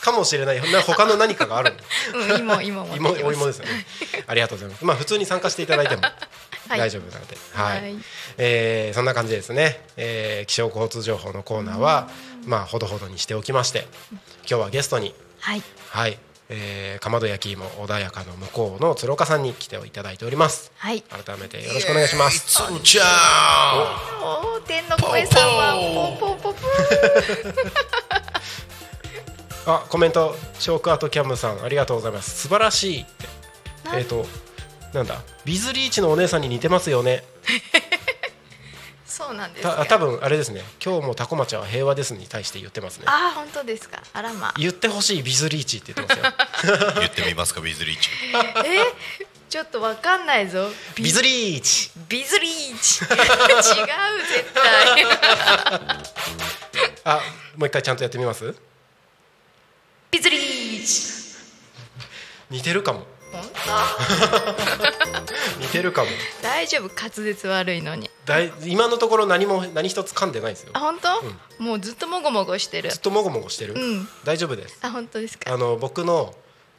[0.00, 0.60] かもしれない。
[0.72, 1.74] な他の何かがある
[2.14, 3.86] うん芋芋芋お芋ですよね。
[4.26, 4.84] ありがとうございます。
[4.86, 6.02] まあ普通に参加していただいても
[6.68, 6.78] はい。
[6.78, 7.82] 大丈夫なので、はい。
[7.82, 7.96] はい。
[8.38, 12.08] えーそんな感じですね、えー気象交通情報のコーナーは
[12.46, 15.14] まあほどほどにしておきまして今日はゲストに。
[15.40, 15.62] はい。
[15.90, 16.18] はい、
[16.50, 20.72] えー、かまど焼き芋穏やかの向こうの鶴岡さんに来ていただいております。
[20.76, 21.02] はい。
[21.02, 22.46] 改めてよろしくお願いします。
[22.66, 23.04] 鶴ちゃ
[24.22, 25.48] おお天の声さん。
[25.48, 26.60] はポンポンポンポ
[29.72, 32.42] あコメントショークアートキャムさんありがとうございます。
[32.42, 33.12] 素晴らしいって。
[33.94, 34.24] えっ、と
[34.94, 35.20] なんだ？
[35.44, 37.22] ビズリーチのお姉さんに似てますよね
[39.18, 40.62] そうなんですたか多分あれですね。
[40.84, 43.04] 今日もタコ町は平和ですに対して言ってますね。
[43.08, 44.00] あー本当ですか。
[44.12, 44.54] あらまあ。
[44.56, 46.22] 言ってほしいビズリーチって言ってま
[46.62, 46.92] すよ。
[47.00, 48.10] 言ってみますかビズリーチ。
[48.64, 48.94] え
[49.50, 50.70] ちょっとわかんないぞ。
[50.94, 51.90] ビズリーチ。
[52.08, 53.02] ビズリーチ。
[53.10, 53.10] 違う
[54.28, 55.04] 絶対。
[57.04, 57.20] あ
[57.56, 58.54] もう一回ちゃんとやってみます？
[60.12, 61.38] ビズリーチ。
[62.50, 63.04] 似てるかも。
[63.32, 63.42] 本
[65.60, 66.10] 似てるかも。
[66.40, 70.70] 当大丈夫滑舌悪いのにだい今のところ何も何一つ噛んでないですよ。
[70.74, 72.90] あ本当、もうずっともごもごしてる。
[72.90, 74.08] ずっともごもごしてる、うん。
[74.24, 74.78] 大丈夫です。
[74.82, 75.50] あ本当ですか？
[75.50, 76.34] あの僕の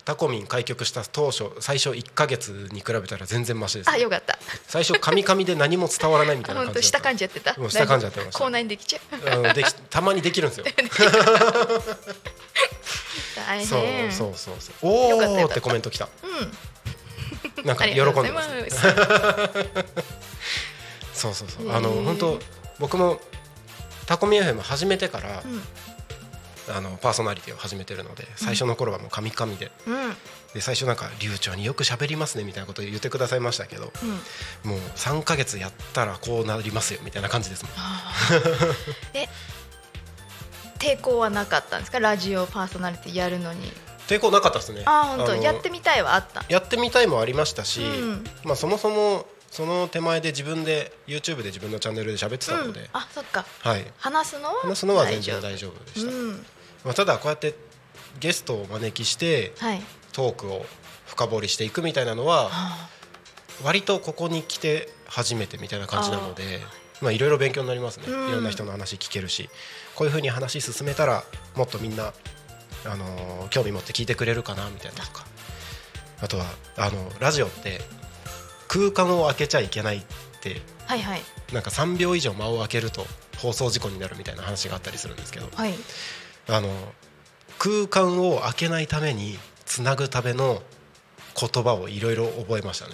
[0.06, 4.38] タコミン開局した当初最初1か月に比べたら全然マシですあよかった。
[4.68, 7.10] 最初カミカミで何も伝わらないみたいな感じだった。
[7.10, 7.60] 噛んじゃってた？
[7.60, 8.39] もう下噛んじゃってました。
[8.39, 9.30] 口内にできちゃう？
[9.32, 10.66] あのできたまにできるんですよ。
[13.36, 14.12] 大変。
[14.12, 14.91] そうそうそうそう。
[14.91, 15.45] およかったよかった。
[15.45, 16.06] おってコメント来た。
[16.06, 17.66] うん。
[17.66, 18.50] なんか喜んでます
[18.88, 19.50] あ
[21.20, 21.72] そうそうそう。
[21.72, 22.40] あの本当
[22.80, 23.20] 僕も
[24.08, 25.62] タコミ FM 始めてから、うん。
[26.72, 29.72] あのパーソナリティを始めてるので最初の頃はもうカミカミで。
[29.88, 30.16] うん。
[30.54, 33.92] で最初なんか流暢によく喋りますねみたいなことを言ってくださいましたけど
[34.66, 34.72] うん。
[34.72, 37.74] もう3か月やったらこうなりますよみたいな感じですもん。
[39.14, 39.28] え
[40.80, 42.00] 抵抗はなかったんですか？
[42.00, 43.72] ラジオパーソナリティやるのに。
[44.08, 44.84] 抵抗なかったですね。
[44.86, 45.36] あ本当？
[45.36, 46.44] のやってみたいはあった？
[46.50, 48.24] やってみたいもありましたし、うん。
[48.44, 53.45] まあ、そもそもその手前で自分で YouTube で自分のチャンネルで喋ってたので、うん、あそっか。
[53.62, 56.45] はい、話すのは話すのは全然大丈夫でした、うん。
[56.86, 57.56] まあ、ただこうやって
[58.20, 59.82] ゲストをお招きしてはい。
[60.12, 60.66] トークを
[61.08, 62.50] 深掘りしていくみたいなのは
[63.64, 66.60] 割とここに来て初めてみたいな感じなので
[67.02, 68.30] まあいろいろ勉強になりますね、うん。
[68.30, 69.50] いろんな人の話聞けるし
[69.95, 71.24] こういうふうに話進めたら
[71.56, 72.14] もっとみんな、
[72.86, 75.26] あのー興味持って聞いてくれるかなみたいなとか。
[76.22, 76.45] あとは
[76.78, 77.82] あのラジオって
[78.70, 80.02] 空間を空けちゃいけないっ
[80.42, 81.22] てはいはい。
[81.52, 83.06] なんか3秒以上間を空けると
[83.38, 85.74] 放送事故になるみたいな話があったりするんですけどはい。
[86.48, 86.70] あの
[87.58, 90.62] 空間を空けないためにつなぐための
[91.40, 92.94] 言葉をいろいろ覚えましたね。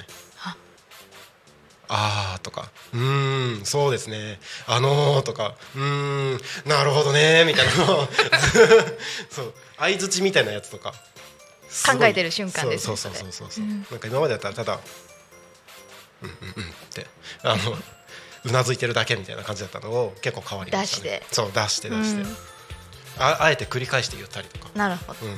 [1.88, 2.38] あ。
[2.40, 4.40] ーとかうーんそうですね。
[4.68, 7.74] あのーとかうーんなるほどねみたいな。
[9.30, 9.54] そう。
[9.78, 10.94] 相づちみたいなやつとか。
[11.86, 13.86] 考えてる瞬間ですねそうそうそうそうそう、うん。
[13.92, 14.80] なんか今までだったらただ
[16.24, 17.08] うんうんうんって
[17.44, 17.78] あの
[18.46, 21.10] うなずいてるだけみたいな感じだったのを結構変わりましたね。
[21.10, 21.36] 出して。
[21.36, 22.38] そう出して出して、うん。
[23.18, 24.70] ああえて繰り返して言ったりとか。
[24.76, 25.20] なるほど。
[25.26, 25.36] うん。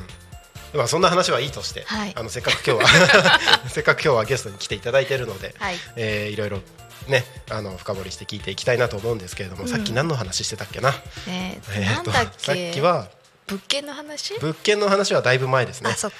[0.78, 2.14] まあそんな話はいいとして、はい。
[2.16, 5.78] あのせっかく今日は せっかく今日はゲストに来ていただいているので、はい。
[5.96, 6.60] えーいろいろ
[7.08, 9.70] ねあの深掘りして聞いていきたいなと思うんですけれども、うん。
[9.70, 10.94] さっき何の話してたっけな、
[11.28, 12.46] えーえーとなんだっけ？
[12.46, 13.10] さっきは
[13.48, 14.34] 物件の話？
[14.40, 15.92] 物件の話はだいぶ前ですね。
[15.92, 16.18] あそっか。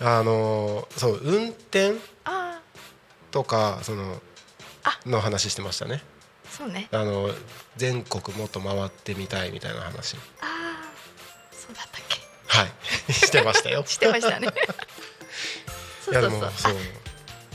[0.00, 1.92] あのーそう運転あ
[3.30, 4.20] とかその
[5.04, 6.02] の話してましたね。
[6.50, 6.88] そうね。
[6.92, 7.30] あの
[7.76, 10.16] 全国もっと回ってみたいみたいな話。
[10.40, 10.46] あ
[11.52, 12.20] そうだったっけ？
[12.46, 12.72] はい。
[13.12, 13.84] してましたよ。
[13.86, 14.48] してましたね。
[16.04, 16.74] そうそうそう。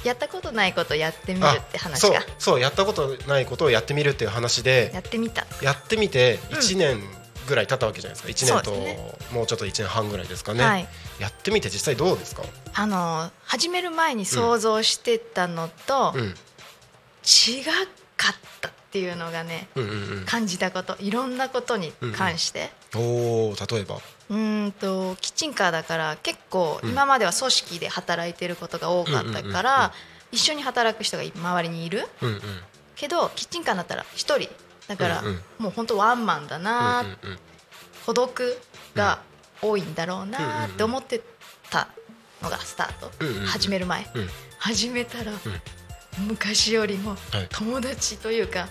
[0.03, 5.45] やったことないことやってみるって話そうかそうやったことないことをやってみるっていう話でやってみた。
[5.61, 7.03] やってみて1年
[7.47, 8.55] ぐらい経ったわけじゃないですか。
[8.55, 8.71] 1年と
[9.31, 10.87] もうちょっと1年半ぐらいですかね、はい
[11.19, 12.43] やってみて実際どうですか？
[12.73, 16.35] あの始める前に想像してたのと、うん。
[17.23, 17.63] 違
[18.17, 23.03] かったっていうのがねうんうん感じたこといろんなことに関して、うんお
[23.49, 23.99] お例えば？
[24.29, 29.93] うんとキッチンカーだから結構今までは組織で働いてることが多かったから
[30.31, 32.41] 一緒に働く人が周りにいる、うんうん、
[32.95, 34.49] けどキッチンカーになったら1人。
[34.87, 35.23] だから、
[35.57, 37.05] もう本当ワンマンだな、
[38.05, 38.57] 孤独
[38.93, 39.21] が
[39.61, 41.21] 多いんだろうなって思って
[41.69, 41.87] た
[42.41, 43.11] のがスタート、
[43.45, 44.05] 始める前、
[44.57, 45.31] 始めたら、
[46.27, 47.15] 昔よりも
[47.51, 48.67] 友達というか、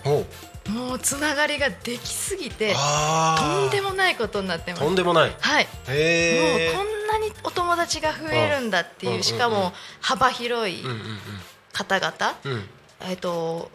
[0.69, 4.83] もうつながりができすぎてとんでもないことになってます。
[4.83, 5.35] とんでもない。
[5.39, 5.65] はい。
[5.65, 10.83] もうこんなにお友達が増えるんだっていうしかも幅広い
[11.73, 12.35] 方々、
[13.01, 13.71] えっと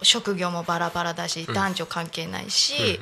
[0.00, 3.00] 職業もバラバラだし、男女関係ないし、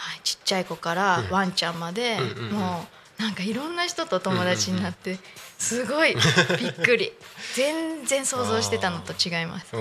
[0.00, 2.18] はい、ちっちゃい子からワンちゃんまで、
[2.50, 2.86] も
[3.18, 5.18] うなんかいろんな人と友達になって、
[5.58, 6.14] すごい
[6.58, 7.12] びっくり。
[7.54, 9.72] 全然想像してたのと違います。
[9.72, 9.78] で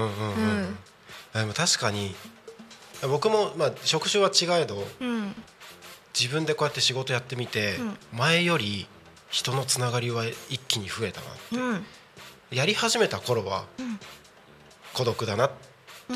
[1.46, 2.16] も確かに
[3.04, 5.36] 僕もまあ職種は違えど、うん、
[6.20, 8.88] 自分でこうやって仕事やってみて、うん、前より
[9.30, 11.86] 人のつながりは一気に増えたなって、うん、
[12.52, 13.66] やり始めた頃は
[14.94, 15.69] 孤独だなって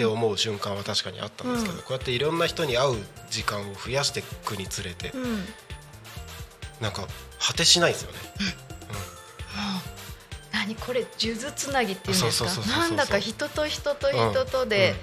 [0.05, 2.97] 思う瞬間は確かにあったんですけど、こうやっていろんな人に会う
[3.29, 5.45] 時間を増やしていくにつれて、うん、
[6.81, 7.07] なんか
[7.39, 8.17] 果てしないですよね。
[10.51, 12.49] 何これ数珠つなぎっていうんですか？
[12.67, 14.95] なんだか人と人と人とで、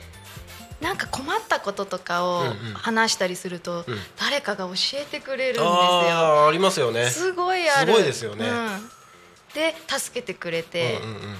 [0.81, 3.85] なんか困ったこととかを話したりすると、
[4.19, 5.67] 誰かが教えてくれるんですよ。
[5.67, 7.11] あありますよね。
[7.11, 7.93] すごいある。
[7.93, 8.47] すごいですよね。
[9.55, 10.99] で助けてくれて、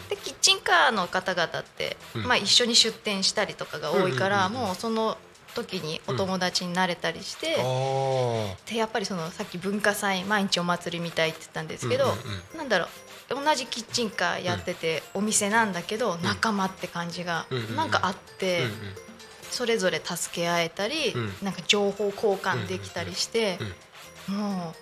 [0.09, 1.97] でキッチンカーの方々って、
[2.27, 5.17] まあ、一緒に出店したりとかが多いから、もうその
[5.55, 7.57] 時にお友達になれたりして、
[8.67, 12.15] でやっぱりそのさっき文化祭毎日お祭りみたいって言ったんですけど、
[12.55, 12.89] うなんだろう
[13.45, 17.47] 同じキッチンカーやってて、お店なんだけど、仲間って感じが
[17.77, 18.65] なんかあって、
[19.51, 23.59] それぞれ助け合えたり、なんか情報交換できたりして、
[24.27, 24.80] もう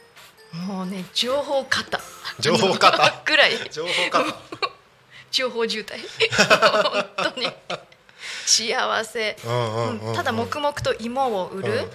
[0.53, 2.01] もうね情報型
[2.41, 3.53] 情報型ぐらい。
[3.71, 4.37] 情報型
[5.31, 5.99] 情報渋滞？
[7.17, 7.51] 本当に。
[8.47, 9.37] 幸せ、
[10.15, 11.89] ただ黙々と芋を売る、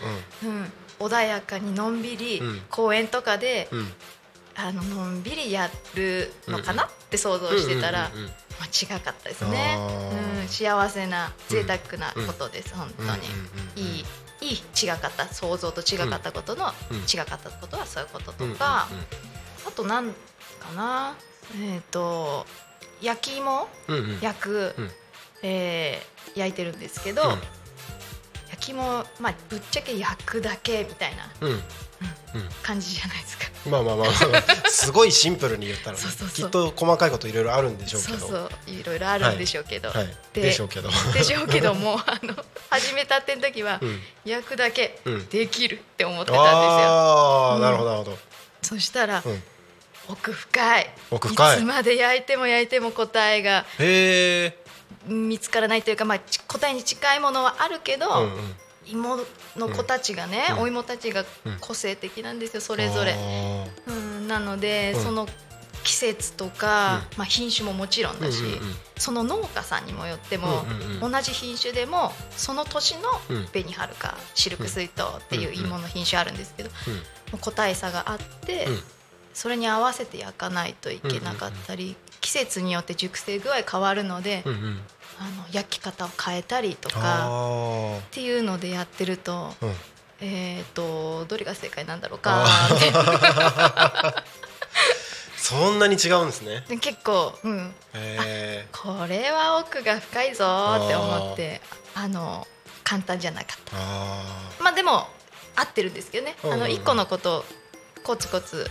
[0.43, 3.67] うん、穏やかにのんびり、公園とかで、
[4.55, 6.85] あののんびりやるのかな？
[6.85, 8.09] って想像してたら、まあ、
[8.65, 9.77] 違かったですね、
[10.41, 13.03] うん、幸せな贅沢なことです、うん、本当
[13.81, 14.05] に、いい
[14.41, 16.71] いい違かった想像と違かったことの、
[17.11, 18.87] 違かったことはそういうこととか、
[19.67, 20.13] あとなんか
[20.75, 21.15] な
[21.61, 22.45] えっ、ー、と
[23.01, 23.67] 焼き芋、
[24.21, 24.75] 焼く、
[25.43, 27.37] えー、焼いてるんですけど、焼
[28.63, 31.29] き芋、まあ、ぶっちゃけ焼くだけみたいな、
[32.61, 33.45] 感じじゃないですか。
[33.69, 34.07] まあまあまあ、
[34.69, 36.03] すごいシンプルに言ったら、ね、
[36.33, 38.17] きっと細かいこといろいろあるんでしょうけど。
[38.19, 39.89] そうそういろいろあるんでしょうけど。
[39.89, 40.89] はいはい、でしょうけど。
[41.13, 42.35] でしょうけども、あの
[42.69, 44.99] 始めたって時は、うん、焼くだけ
[45.29, 46.57] できるって思ってたんですよ。
[46.57, 48.17] ああ、なるほどなるほど。
[48.61, 49.23] そしたら。
[49.25, 49.43] うん
[50.09, 53.65] 奥深い奥深いいつまで焼いても焼いても答えが
[55.07, 58.55] 見つからないというか、まあ、答えに近いものはあるけど、うんうん、
[58.87, 59.17] 芋
[59.55, 61.25] の子たちがね、うん、お芋たちが
[61.59, 63.15] 個性的なんですよそれぞれ。
[63.87, 65.27] うん、なので、その
[65.83, 68.41] 季節とか、まあ、品種ももちろんだし、
[68.97, 70.65] その農家さんにもよっても、
[71.01, 73.09] 同じ品種でもその年の
[73.51, 76.69] 紅はるかシルクスイートっていう芋の品種あるんですけど、
[77.41, 78.67] 個体差があって、
[79.33, 84.43] それに合わせて焼かないといけなかったり、季節によって熟成具合変わるので、
[85.19, 89.73] あの焼き方を変えたりとかっていうのでやってると、うん、
[90.21, 92.45] えっ、ー、とどれが正解なんだろうか
[95.37, 96.63] そんなに違うんですね。
[96.79, 97.75] 結構、うん、
[98.71, 100.45] これは奥が深いぞ
[100.85, 101.61] って思って
[101.93, 102.47] あの
[102.83, 103.75] 簡単じゃなかった。
[104.63, 105.07] まあでも
[105.55, 107.45] 合ってるんですけどね、あの一個のことを
[108.03, 108.69] コツコツ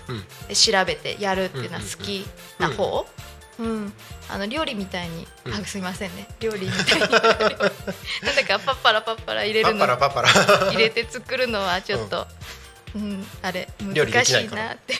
[0.54, 2.26] 調べてやるっていうのは好き
[2.58, 3.06] な方、
[3.58, 3.92] うん、
[4.28, 6.26] あの料理みたいに、うん、あすみませんね。
[6.40, 7.08] 料理みたいに。
[7.08, 9.86] なんだかパッパラパッパラ入れるの。
[9.86, 12.26] 入れて作るのはちょっと、
[12.94, 14.94] うん、うん、あれ難しいなって。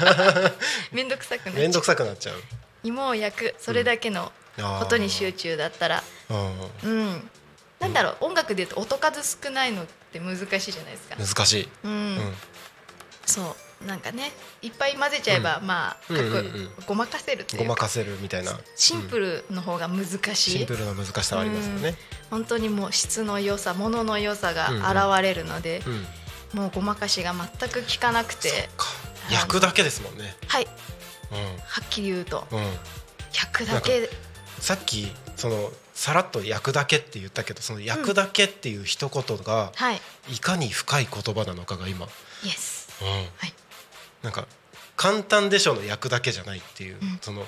[0.92, 1.60] 面倒くさくなっちゃう。
[1.60, 2.42] 面倒くさくなっちゃう。
[2.84, 4.32] 芋を焼くそれだけの
[4.78, 6.02] ことに集中だったら、
[6.84, 7.30] うん、
[7.80, 11.16] なんだろう音楽でいうと音数少ないのって難しいじゃないですか。
[11.16, 12.34] 難しい、うん、
[13.26, 13.56] そう
[13.86, 14.32] なんかね
[14.62, 18.58] いっぱい混ぜちゃえば、まあ、うんうんうん、ごまかせるっていうごまかせるみたいな。
[18.76, 21.96] シンプルの方が難しい、シンプルな難しさはありますよね、
[22.30, 25.82] 本当にもう質の良さものの良さが現れるので、
[26.52, 28.68] うん、もうごまかしが全く効かなくて。
[29.30, 30.36] 焼くだけですもんね。
[30.48, 30.70] はい、うん、
[31.64, 32.58] はっきり言うと、うん、
[33.32, 34.10] 焼くだけ。
[34.60, 39.72] さっきそのさらっと焼くだけって言ったけどその焼くだけっていう一言が、
[40.30, 42.06] い、かに深い言葉なのかが今、
[42.42, 43.52] Yes うん、はい
[44.24, 44.46] なんか
[44.96, 47.44] 簡単でしょの役だけじゃないっていう、うん、その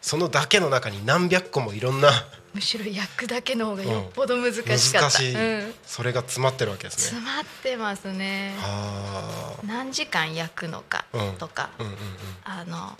[0.00, 2.10] そのだけの中に何百個もいろんな
[2.54, 7.20] むしろ役だけの方がよっぽど難しかった、難しい、うん、それが詰まってるわけですね。
[7.20, 8.54] 詰まってますね。
[9.66, 11.04] 何時間焼くのか
[11.38, 11.70] とか、
[12.44, 12.96] あの、ま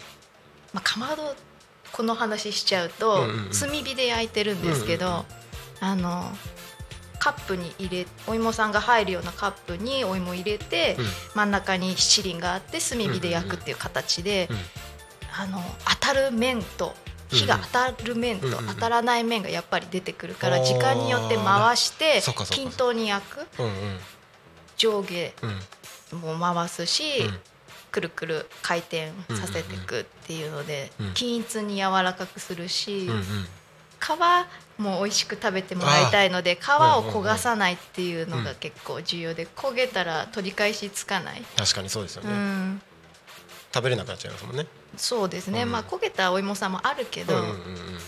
[0.74, 1.34] あ、かまど
[1.92, 3.26] この話しちゃうと、
[3.58, 5.24] 炭火で焼いてるんですけど、
[5.80, 6.30] あの
[7.18, 11.04] カップに入れお芋さんが入るようなカップにお芋入れて、うん、
[11.34, 14.48] 真ん中に七輪があって炭火で焼くっていう形で、
[15.36, 15.60] あの
[16.00, 16.94] 当たる面と
[17.28, 23.46] 火が当たる面と当たらない面がやっぱり出てくるから時間によって回して均等に焼く。
[24.78, 25.34] 上下
[26.12, 27.02] も回すし
[27.90, 33.10] くるくる回転させていくっていうので均一に柔らかくするし皮
[34.78, 41.42] も美味しく食べてもらいたいので皮を焦がさないっていうのが結構重要で焦げたら取り返しつかない。
[41.56, 42.82] 確かにそうですよね、うん、
[43.74, 44.66] 食べれなくなっちゃいますもんね。
[44.96, 47.54] そうですね、うん、まあ焦げたお芋さんもあるけど、うんうんうん、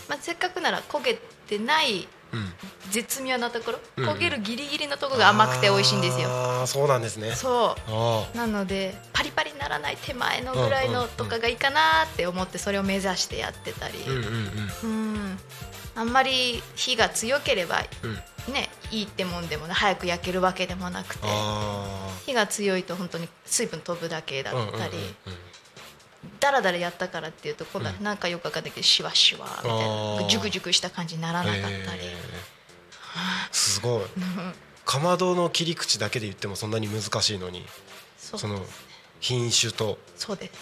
[0.09, 2.07] まあ、せっかくなら焦げてない
[2.89, 6.29] 絶妙なところ、うん、焦げるギリギリのところが甘くて美味しいんですよ。
[6.29, 7.35] ああそうなんですね。
[7.35, 7.75] そ
[8.33, 8.37] う。
[8.37, 15.39] なのでパリパリにならない手前のぐらいのとかがいいかなって思ってそれを目指してやってたり、うん、うん、
[16.01, 17.77] あんまり火が強ければ、
[18.51, 21.27] ねいいってもんでも早く焼けるわけでもなくて
[22.25, 24.93] 火が強いと本当に水分飛ぶだけだったり。
[26.39, 32.01] だらだらやったからっていうと今度はなんかよくわかんないけどシワシワみたいなジュクジュクした感じにならなかったり、
[33.51, 34.01] すごい。
[34.85, 37.63] かまどの切り口だけで言ってもそんなに難しいのに
[38.17, 38.59] その
[39.19, 39.99] 品種と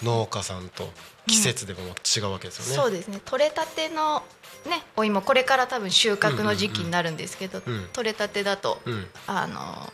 [0.03, 0.91] 農家さんと
[1.29, 3.21] 季節でも違うわけですよね、そうですね。
[3.23, 4.23] 取れたての
[4.65, 7.61] ねお芋これから多分収穫の時期になるんですけど、
[7.93, 8.79] 取れたてだと、
[9.27, 9.93] あの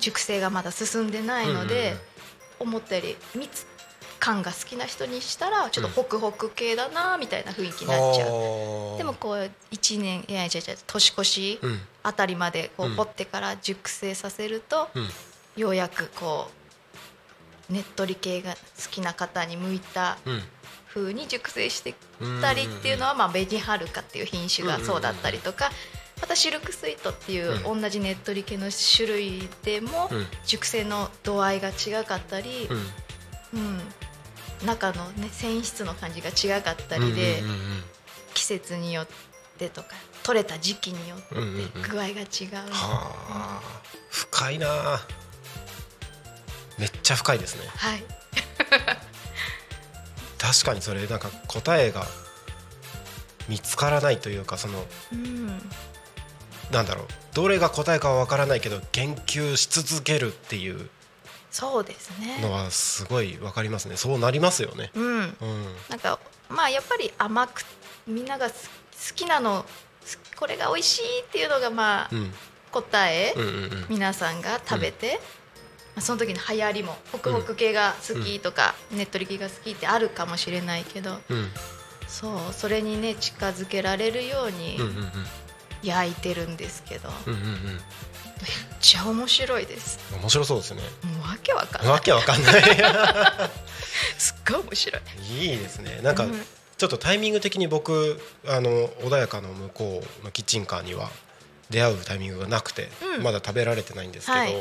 [0.00, 1.94] 熟成がまだ進んでないので、
[2.58, 3.66] 思ったより蜜
[4.18, 10.50] 感が好きな人にしたらちょっとホクホク系だなみたいな雰囲気になっちゃう、でもこう1年いやいや
[10.86, 11.60] 年越し
[12.04, 14.88] あたりまでこう掘ってから熟成させると、
[15.56, 16.61] ようやくこう
[17.70, 18.56] ねっとり系が好
[18.90, 20.18] きな方に向いた
[20.88, 21.94] 風に熟成して
[22.40, 25.70] たりっていうのは、まあ、ベジハルカっていう品種がそうだったりとか。
[26.20, 30.08] またシルクスイートっていう同じねっとり系の種類でも
[30.46, 32.68] 熟成の度合いが違かったり、
[33.52, 33.80] うん、
[34.64, 37.42] 中のね繊維質の感じが違かったりで、
[38.34, 39.06] 季節によっ
[39.58, 39.88] てとか
[40.22, 43.60] 取れた時期によって具合が違う,、はあ、
[44.10, 45.00] 深いな
[46.78, 47.68] めっちゃ深いですね。
[47.76, 48.04] はい。
[50.38, 52.04] 確かにそれなんか答えが
[53.48, 55.46] 見つからないというかその、うん、
[56.70, 57.06] なんだろう。
[57.34, 60.90] どれが答えかは分からないけど研究し続けるっていう
[61.50, 62.40] そうですね。
[62.40, 63.96] のはすごいわかりますね。
[63.96, 64.90] そうなりますよね。
[64.94, 65.32] うん、うん、
[65.88, 66.18] なんか
[66.48, 67.64] まあやっぱり甘く
[68.06, 68.54] みんなが好
[69.14, 69.64] きなの
[70.36, 72.32] これが美味しいっていうのがまあ、うん、
[72.72, 75.41] 答え、うんうんうん、皆さんが食べて、まあ、
[75.98, 81.18] その時の流行りもホクホク系が好きとか、ねっとり系が好きってあるかもしれないけど、
[82.08, 84.78] そうそれにね近づけられるように
[85.82, 87.46] 焼いてるんですけど、うんうんうん。
[88.42, 89.98] めっちゃ面白いです。
[90.20, 90.82] 面白そうですね。
[91.04, 91.92] もうわけわかんない。
[91.92, 92.62] わけわかんない。
[94.18, 95.02] すっごい面白い。
[95.46, 96.00] いいですね。
[96.02, 96.26] なんか、
[96.82, 101.10] ちょっとタイミング的に僕あの穏やかの向こうのキッチンカーには
[101.70, 104.56] 出会うタイミングがなくて、うん、まだ食べられてないんですけど、はい、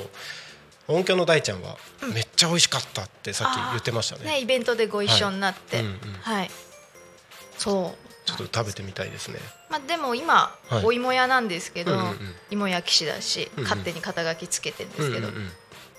[0.88, 1.78] 音響の大ちゃんは、
[2.14, 4.26] めっちゃ美味しかったってさっき言ってましたね。
[4.26, 5.98] ねイベントでご一緒になって、はい、うんうん。
[6.22, 6.52] はい、
[7.58, 8.12] そう。
[8.26, 9.40] ちょっと食べてみたいですね。
[9.70, 12.18] まあでも今、はい、お芋屋なんですけど、うんうん、
[12.52, 15.50] 芋焼き師だし、うんうん、勝手に肩書きつけてるんですけど、うんうんうん、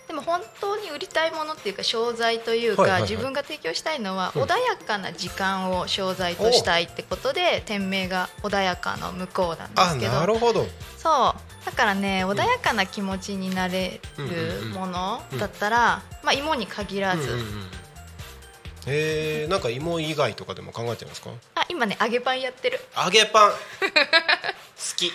[0.06, 9.74] でも本当に売りたいものっていうか商材というか、はいはいはい、自分が提供したいのは、穏やかな時間を商材としたいってことで店名が穏やかの向こうなん。
[9.74, 10.66] ですけどなるほど
[10.98, 17.70] そうだからね穏やかな気持ちになれるものだったら、まあ、芋に限らず、うんうんうん
[18.86, 21.30] えー、なんか芋以外とかでも考えてますか？
[21.54, 22.80] あ今ね揚げパンやってる。
[22.96, 23.52] 揚げパン。
[23.54, 23.56] 好
[24.96, 25.12] き。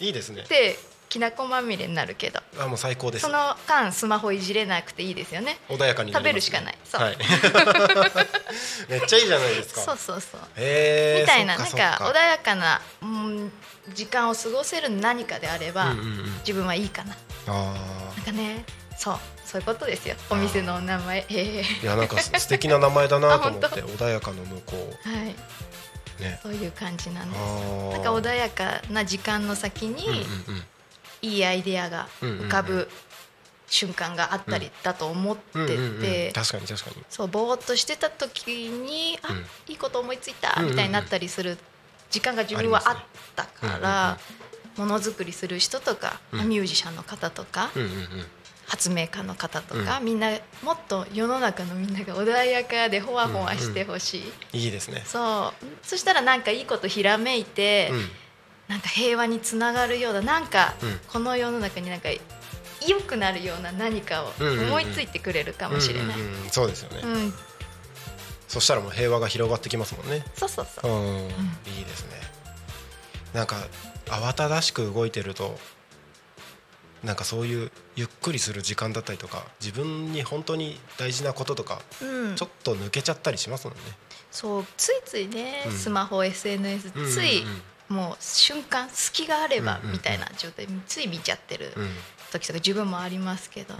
[0.00, 0.44] いいですね。
[0.48, 0.78] で
[1.08, 2.40] きなこまみれになるけど。
[2.58, 3.22] あもう最高です。
[3.22, 5.58] その間スマホいじれなくていいですよね。
[5.68, 6.78] 穏やかに、ね、食べるしかない。
[6.84, 7.18] そう、はい、
[8.88, 9.80] めっちゃいいじゃないですか。
[9.82, 10.40] そうそうそう。
[10.56, 13.52] へえみたいななんか穏やかな、うん、
[13.94, 17.16] 時間を過ごせる何かであれば、うんうんうん、自分はいいかな。
[17.46, 17.74] あ
[18.16, 18.64] なんかね
[18.96, 19.18] そう。
[19.44, 20.14] そういうことですよ。
[20.28, 25.08] お店の名前、えー、いやなんか素敵な名前だなと思って 穏やかの向こう。
[25.08, 25.34] はい。
[26.22, 27.40] ね、そういう感じなんです。
[27.92, 30.26] なんか穏やかな時間の先に、
[31.22, 32.88] いいアイデアが浮かぶ
[33.68, 35.66] 瞬間があったりだと思って
[36.00, 37.04] て、確かに確かに。
[37.08, 39.28] そうぼーっとしてた時に、あ
[39.68, 41.58] いいこと思いついたみたいになったりする
[42.10, 42.96] 時間が自分はあっ
[43.36, 44.18] たから、
[44.76, 47.70] ものづくりする人とか、ミュージシャンの方とか、
[48.68, 50.30] 発明家の方とか、うん、みんな
[50.62, 55.02] もっと世の中のみんなが穏やかでほわほわしてほしい、いいですね。
[55.06, 55.66] そう。
[55.82, 58.10] そしたらなんかいいことひらめいて、うん、
[58.68, 60.74] なんか平和につながるようななんか、
[61.10, 62.10] この世の中になんか
[62.86, 66.16] 良くなるような何かを思いついてくれるかもしれない。
[66.50, 67.34] そうですよね、うん、
[68.46, 70.24] そしたらもう平和が広がってきますもんね。
[70.34, 71.28] そうそうそう、うん、い
[71.80, 72.20] いですね。
[73.34, 73.56] なんか
[74.06, 75.58] 慌ただしく動いてると
[77.04, 83.82] なんかそういうゆっくりする時間だったりとか自分に本当に大事なこととか、うん、ちょっと抜けちゃったりしますもんね。
[84.30, 87.44] そうついついね、うん、スマホ SNS つい、
[87.88, 91.72] もう瞬間隙があればみたいな状態つい見ちゃってる
[92.30, 93.74] 時とか自分もありますけど、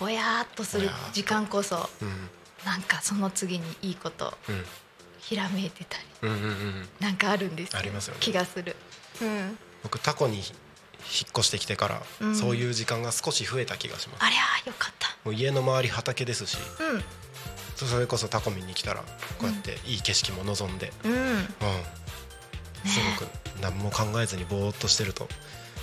[0.00, 2.08] ぼやっとする時間こそ、うん、
[2.64, 4.36] なんかその次にいいこと、
[5.18, 6.30] ひらめいてたり、
[7.00, 8.76] なんかあるんですありますよ、ね、気がする。
[9.20, 10.44] うん、僕タコに引っ
[11.30, 14.24] 越してきてから、うん、そういう時間が少し増えた気がします。
[14.24, 15.08] ありゃよかった。
[15.24, 19.04] もう家の周り畑ですし、うん、それこそタコミンに来たらこ
[19.42, 21.48] うやっていい景色も望んで、うん、うん、
[22.86, 23.30] すごく
[23.60, 25.28] 何も考えずにぼーっとしてると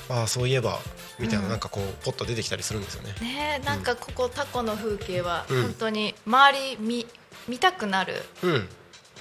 [0.09, 0.79] ああそういえば
[1.19, 3.13] みたいな、なんかこうポッと出てきたりするんですよね。
[3.21, 7.05] ねなんかここタコの風景は本当に周り見
[7.47, 8.13] 見たくなる、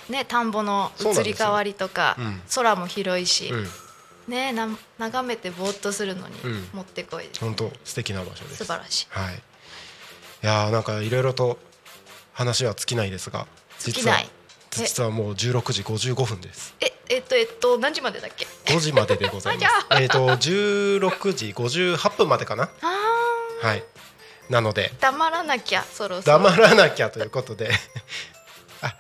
[0.09, 2.16] ね田んぼの移り変わりとか、
[2.55, 3.53] 空も広いし、
[4.26, 4.68] ねな
[4.99, 6.35] 眺めてぼーっとするのに
[6.72, 8.57] もってこい、本当素敵な場所です。
[8.59, 9.39] 素晴らしい、はい、い
[10.43, 11.59] やなんかいろいろと
[12.33, 13.47] 話は尽きないですが
[13.78, 14.16] 実は
[14.70, 16.74] 実はもう16時55分です。
[16.80, 19.87] ええっとえっと何時までだっけ？5時まででございます。
[20.01, 22.71] えっと16時58分までかな？
[23.63, 23.85] はい。
[24.51, 24.93] なので。
[25.01, 26.39] 黙らなきゃそろそろ。
[26.39, 27.71] 黙らなきゃということで。
[28.83, 28.97] あ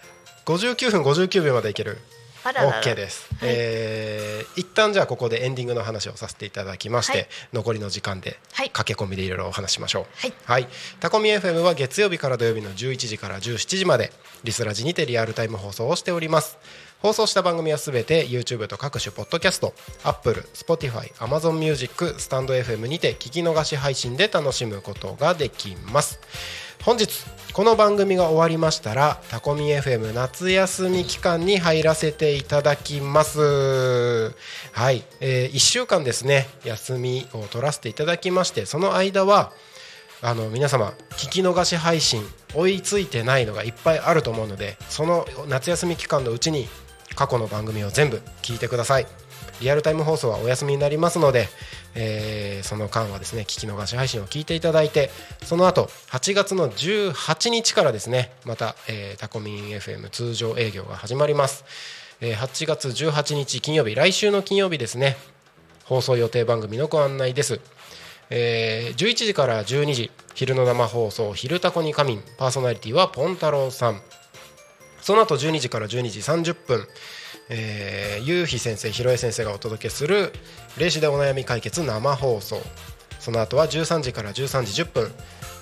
[0.46, 1.98] 59分59秒までいける。
[2.44, 2.82] あららら。
[2.82, 8.38] OK です、はい、えー、一旦じゃあここでエンディングの話をさせていただきまして、はい、残りの時間で
[8.72, 10.06] 駆け込みでいろいろお話しましょう。
[10.16, 16.58] はい、はい、タコミ FM は月曜日から土曜日の11時から17時までリスラジにてリアルタイム放送をしております
[17.02, 19.74] 放送した番組はすべて YouTube と各種ポッドキャスト
[20.04, 26.20] Apple、Spotify、Amazon Music、スタンド FM にて聞き逃し配信で楽しむことができます。
[26.84, 27.08] 本日
[27.52, 34.30] この番組が終わりましたらタコミ FM 夏休み期間に入らせていただきます。
[34.70, 39.52] はい、えー、1週間ですね休みを取らせていただきましてその間は
[40.24, 42.22] あの皆様聞き逃し配信
[42.54, 46.68] 追いついてないのがいっぱいあると思うのでその夏休み期間のうちに
[47.14, 49.06] 過去の番組を全部聞いてください。
[49.60, 51.48] リアルタイム放送はお休みになりますので、
[51.94, 55.10] えー、その間はですね聞き逃し配信を聞いていただいて
[55.44, 61.64] その後8月の18日からですねまた、えー、タコミン FM 通常営業が始まります、
[62.20, 65.16] えー、8月18日金曜日来週の金曜日ですね
[65.84, 67.60] 放送予定番組のご案内です。
[68.30, 74.00] えー、11時から12時昼の生放送「昼タコに仮眠」パーソナリティはポン太郎さん。
[75.02, 76.88] その後12時から12時30分
[77.48, 80.32] えー、ゆうひ先生ひろえ先生がお届けする
[80.78, 82.62] 「霊視でお悩み解決生放送」
[83.20, 85.12] その後は13時から13時10分、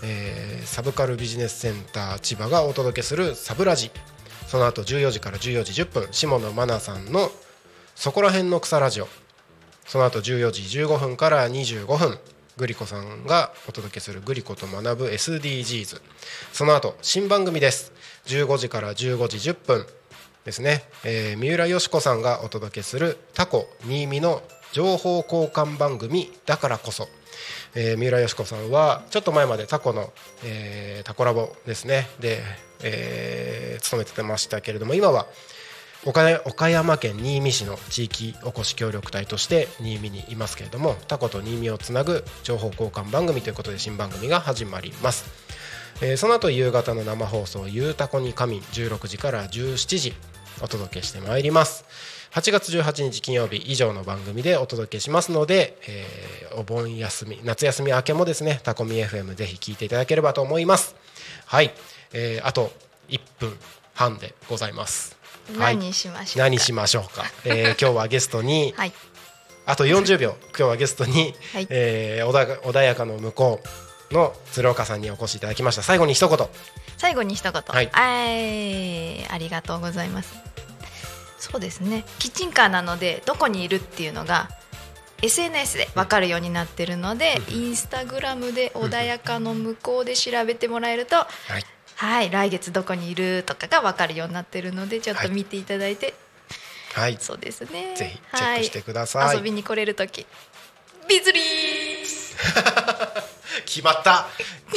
[0.03, 3.91] えー、サブカルビジネスセンター千葉がお届けする「サブラジ」
[4.47, 7.33] その後14時から14時10分下野真奈さんの
[7.97, 9.09] 「そこら辺の草ラジオ」
[9.87, 12.19] その後14時15分から25分
[12.61, 15.99] グリコさんがお届けする「グリコと学ぶ SDGs」
[16.53, 17.91] その後新番組です。
[18.27, 19.87] 15時から15時10分
[20.45, 24.43] ですね、えー、三浦佳子さんがお届けするタコ新見の
[24.73, 27.09] 情報交換番組だからこそ、
[27.75, 30.13] えー、三浦佳子さんはちょっと前までタコの、
[30.45, 32.11] えー、タコラボですね。
[32.21, 32.43] で、
[32.83, 35.27] えー、勤めてましたけれども今は
[36.07, 45.27] 岡山県新見市の地域おこし協力隊として新見にいますけれどもタコと新見をつなぐ情報交換番組ということで新番組が始まります、
[46.01, 50.15] えー、その後夕方の生放送「ゆうたこに仮眠」16時から17時
[50.63, 51.85] お届けしてまいります。
[52.33, 60.95] 8月18日金曜日以上の番組でお届けしますので、えー、お盆休み夏休み明けもですねタコミ FM ぜひ聞いていただければと思います。
[61.47, 61.75] はい、
[62.13, 62.73] えー、あと
[63.09, 63.59] 1分
[63.95, 65.20] 半でございます。
[65.59, 68.93] 何しましょうか、何しましょうか、えー、 今日はゲストに、はい、
[69.67, 70.37] あと40秒。
[70.49, 73.61] 今日はゲストに、はい、えー、穏やかの向こ
[74.11, 75.83] うの鶴岡さんにお越しいただきました。
[75.83, 76.49] 最後に一言。
[76.97, 80.35] 最後に一言、はい、ありがとうございます。
[81.39, 82.05] そうですね。
[82.19, 84.51] キッチンカーなのでどこにいるっていうのが
[85.23, 91.27] SNS で分かるようになってるので、インスタグラムで穏やかの向こうで調べてもらえると、は
[91.59, 91.65] い、
[92.01, 96.15] はい、来月どこにいるとかが分かるようになってるのでちょっと見ていただいて、
[96.95, 97.95] はい、そうですね。
[97.95, 100.25] ぜひチェックしてください、はい、遊びに来れる時。
[101.07, 101.45] ビズリー
[103.67, 104.29] 決まった。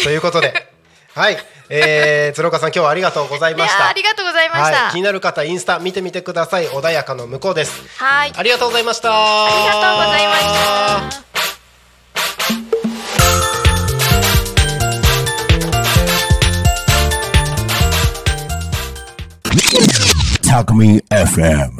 [0.03, 0.73] ということで。
[1.15, 1.37] はい、
[1.69, 3.87] えー、鶴岡さん今日はありがとうございました。
[3.87, 6.67] ありがとうございました、はい、気になる方インスタ見てみてください。
[6.67, 7.83] 穏やかの向こうです。
[7.99, 8.33] はい。
[8.35, 9.11] ありがとうございました。
[9.13, 11.32] ありがとうございました
[20.53, 21.71] Alchemy FM.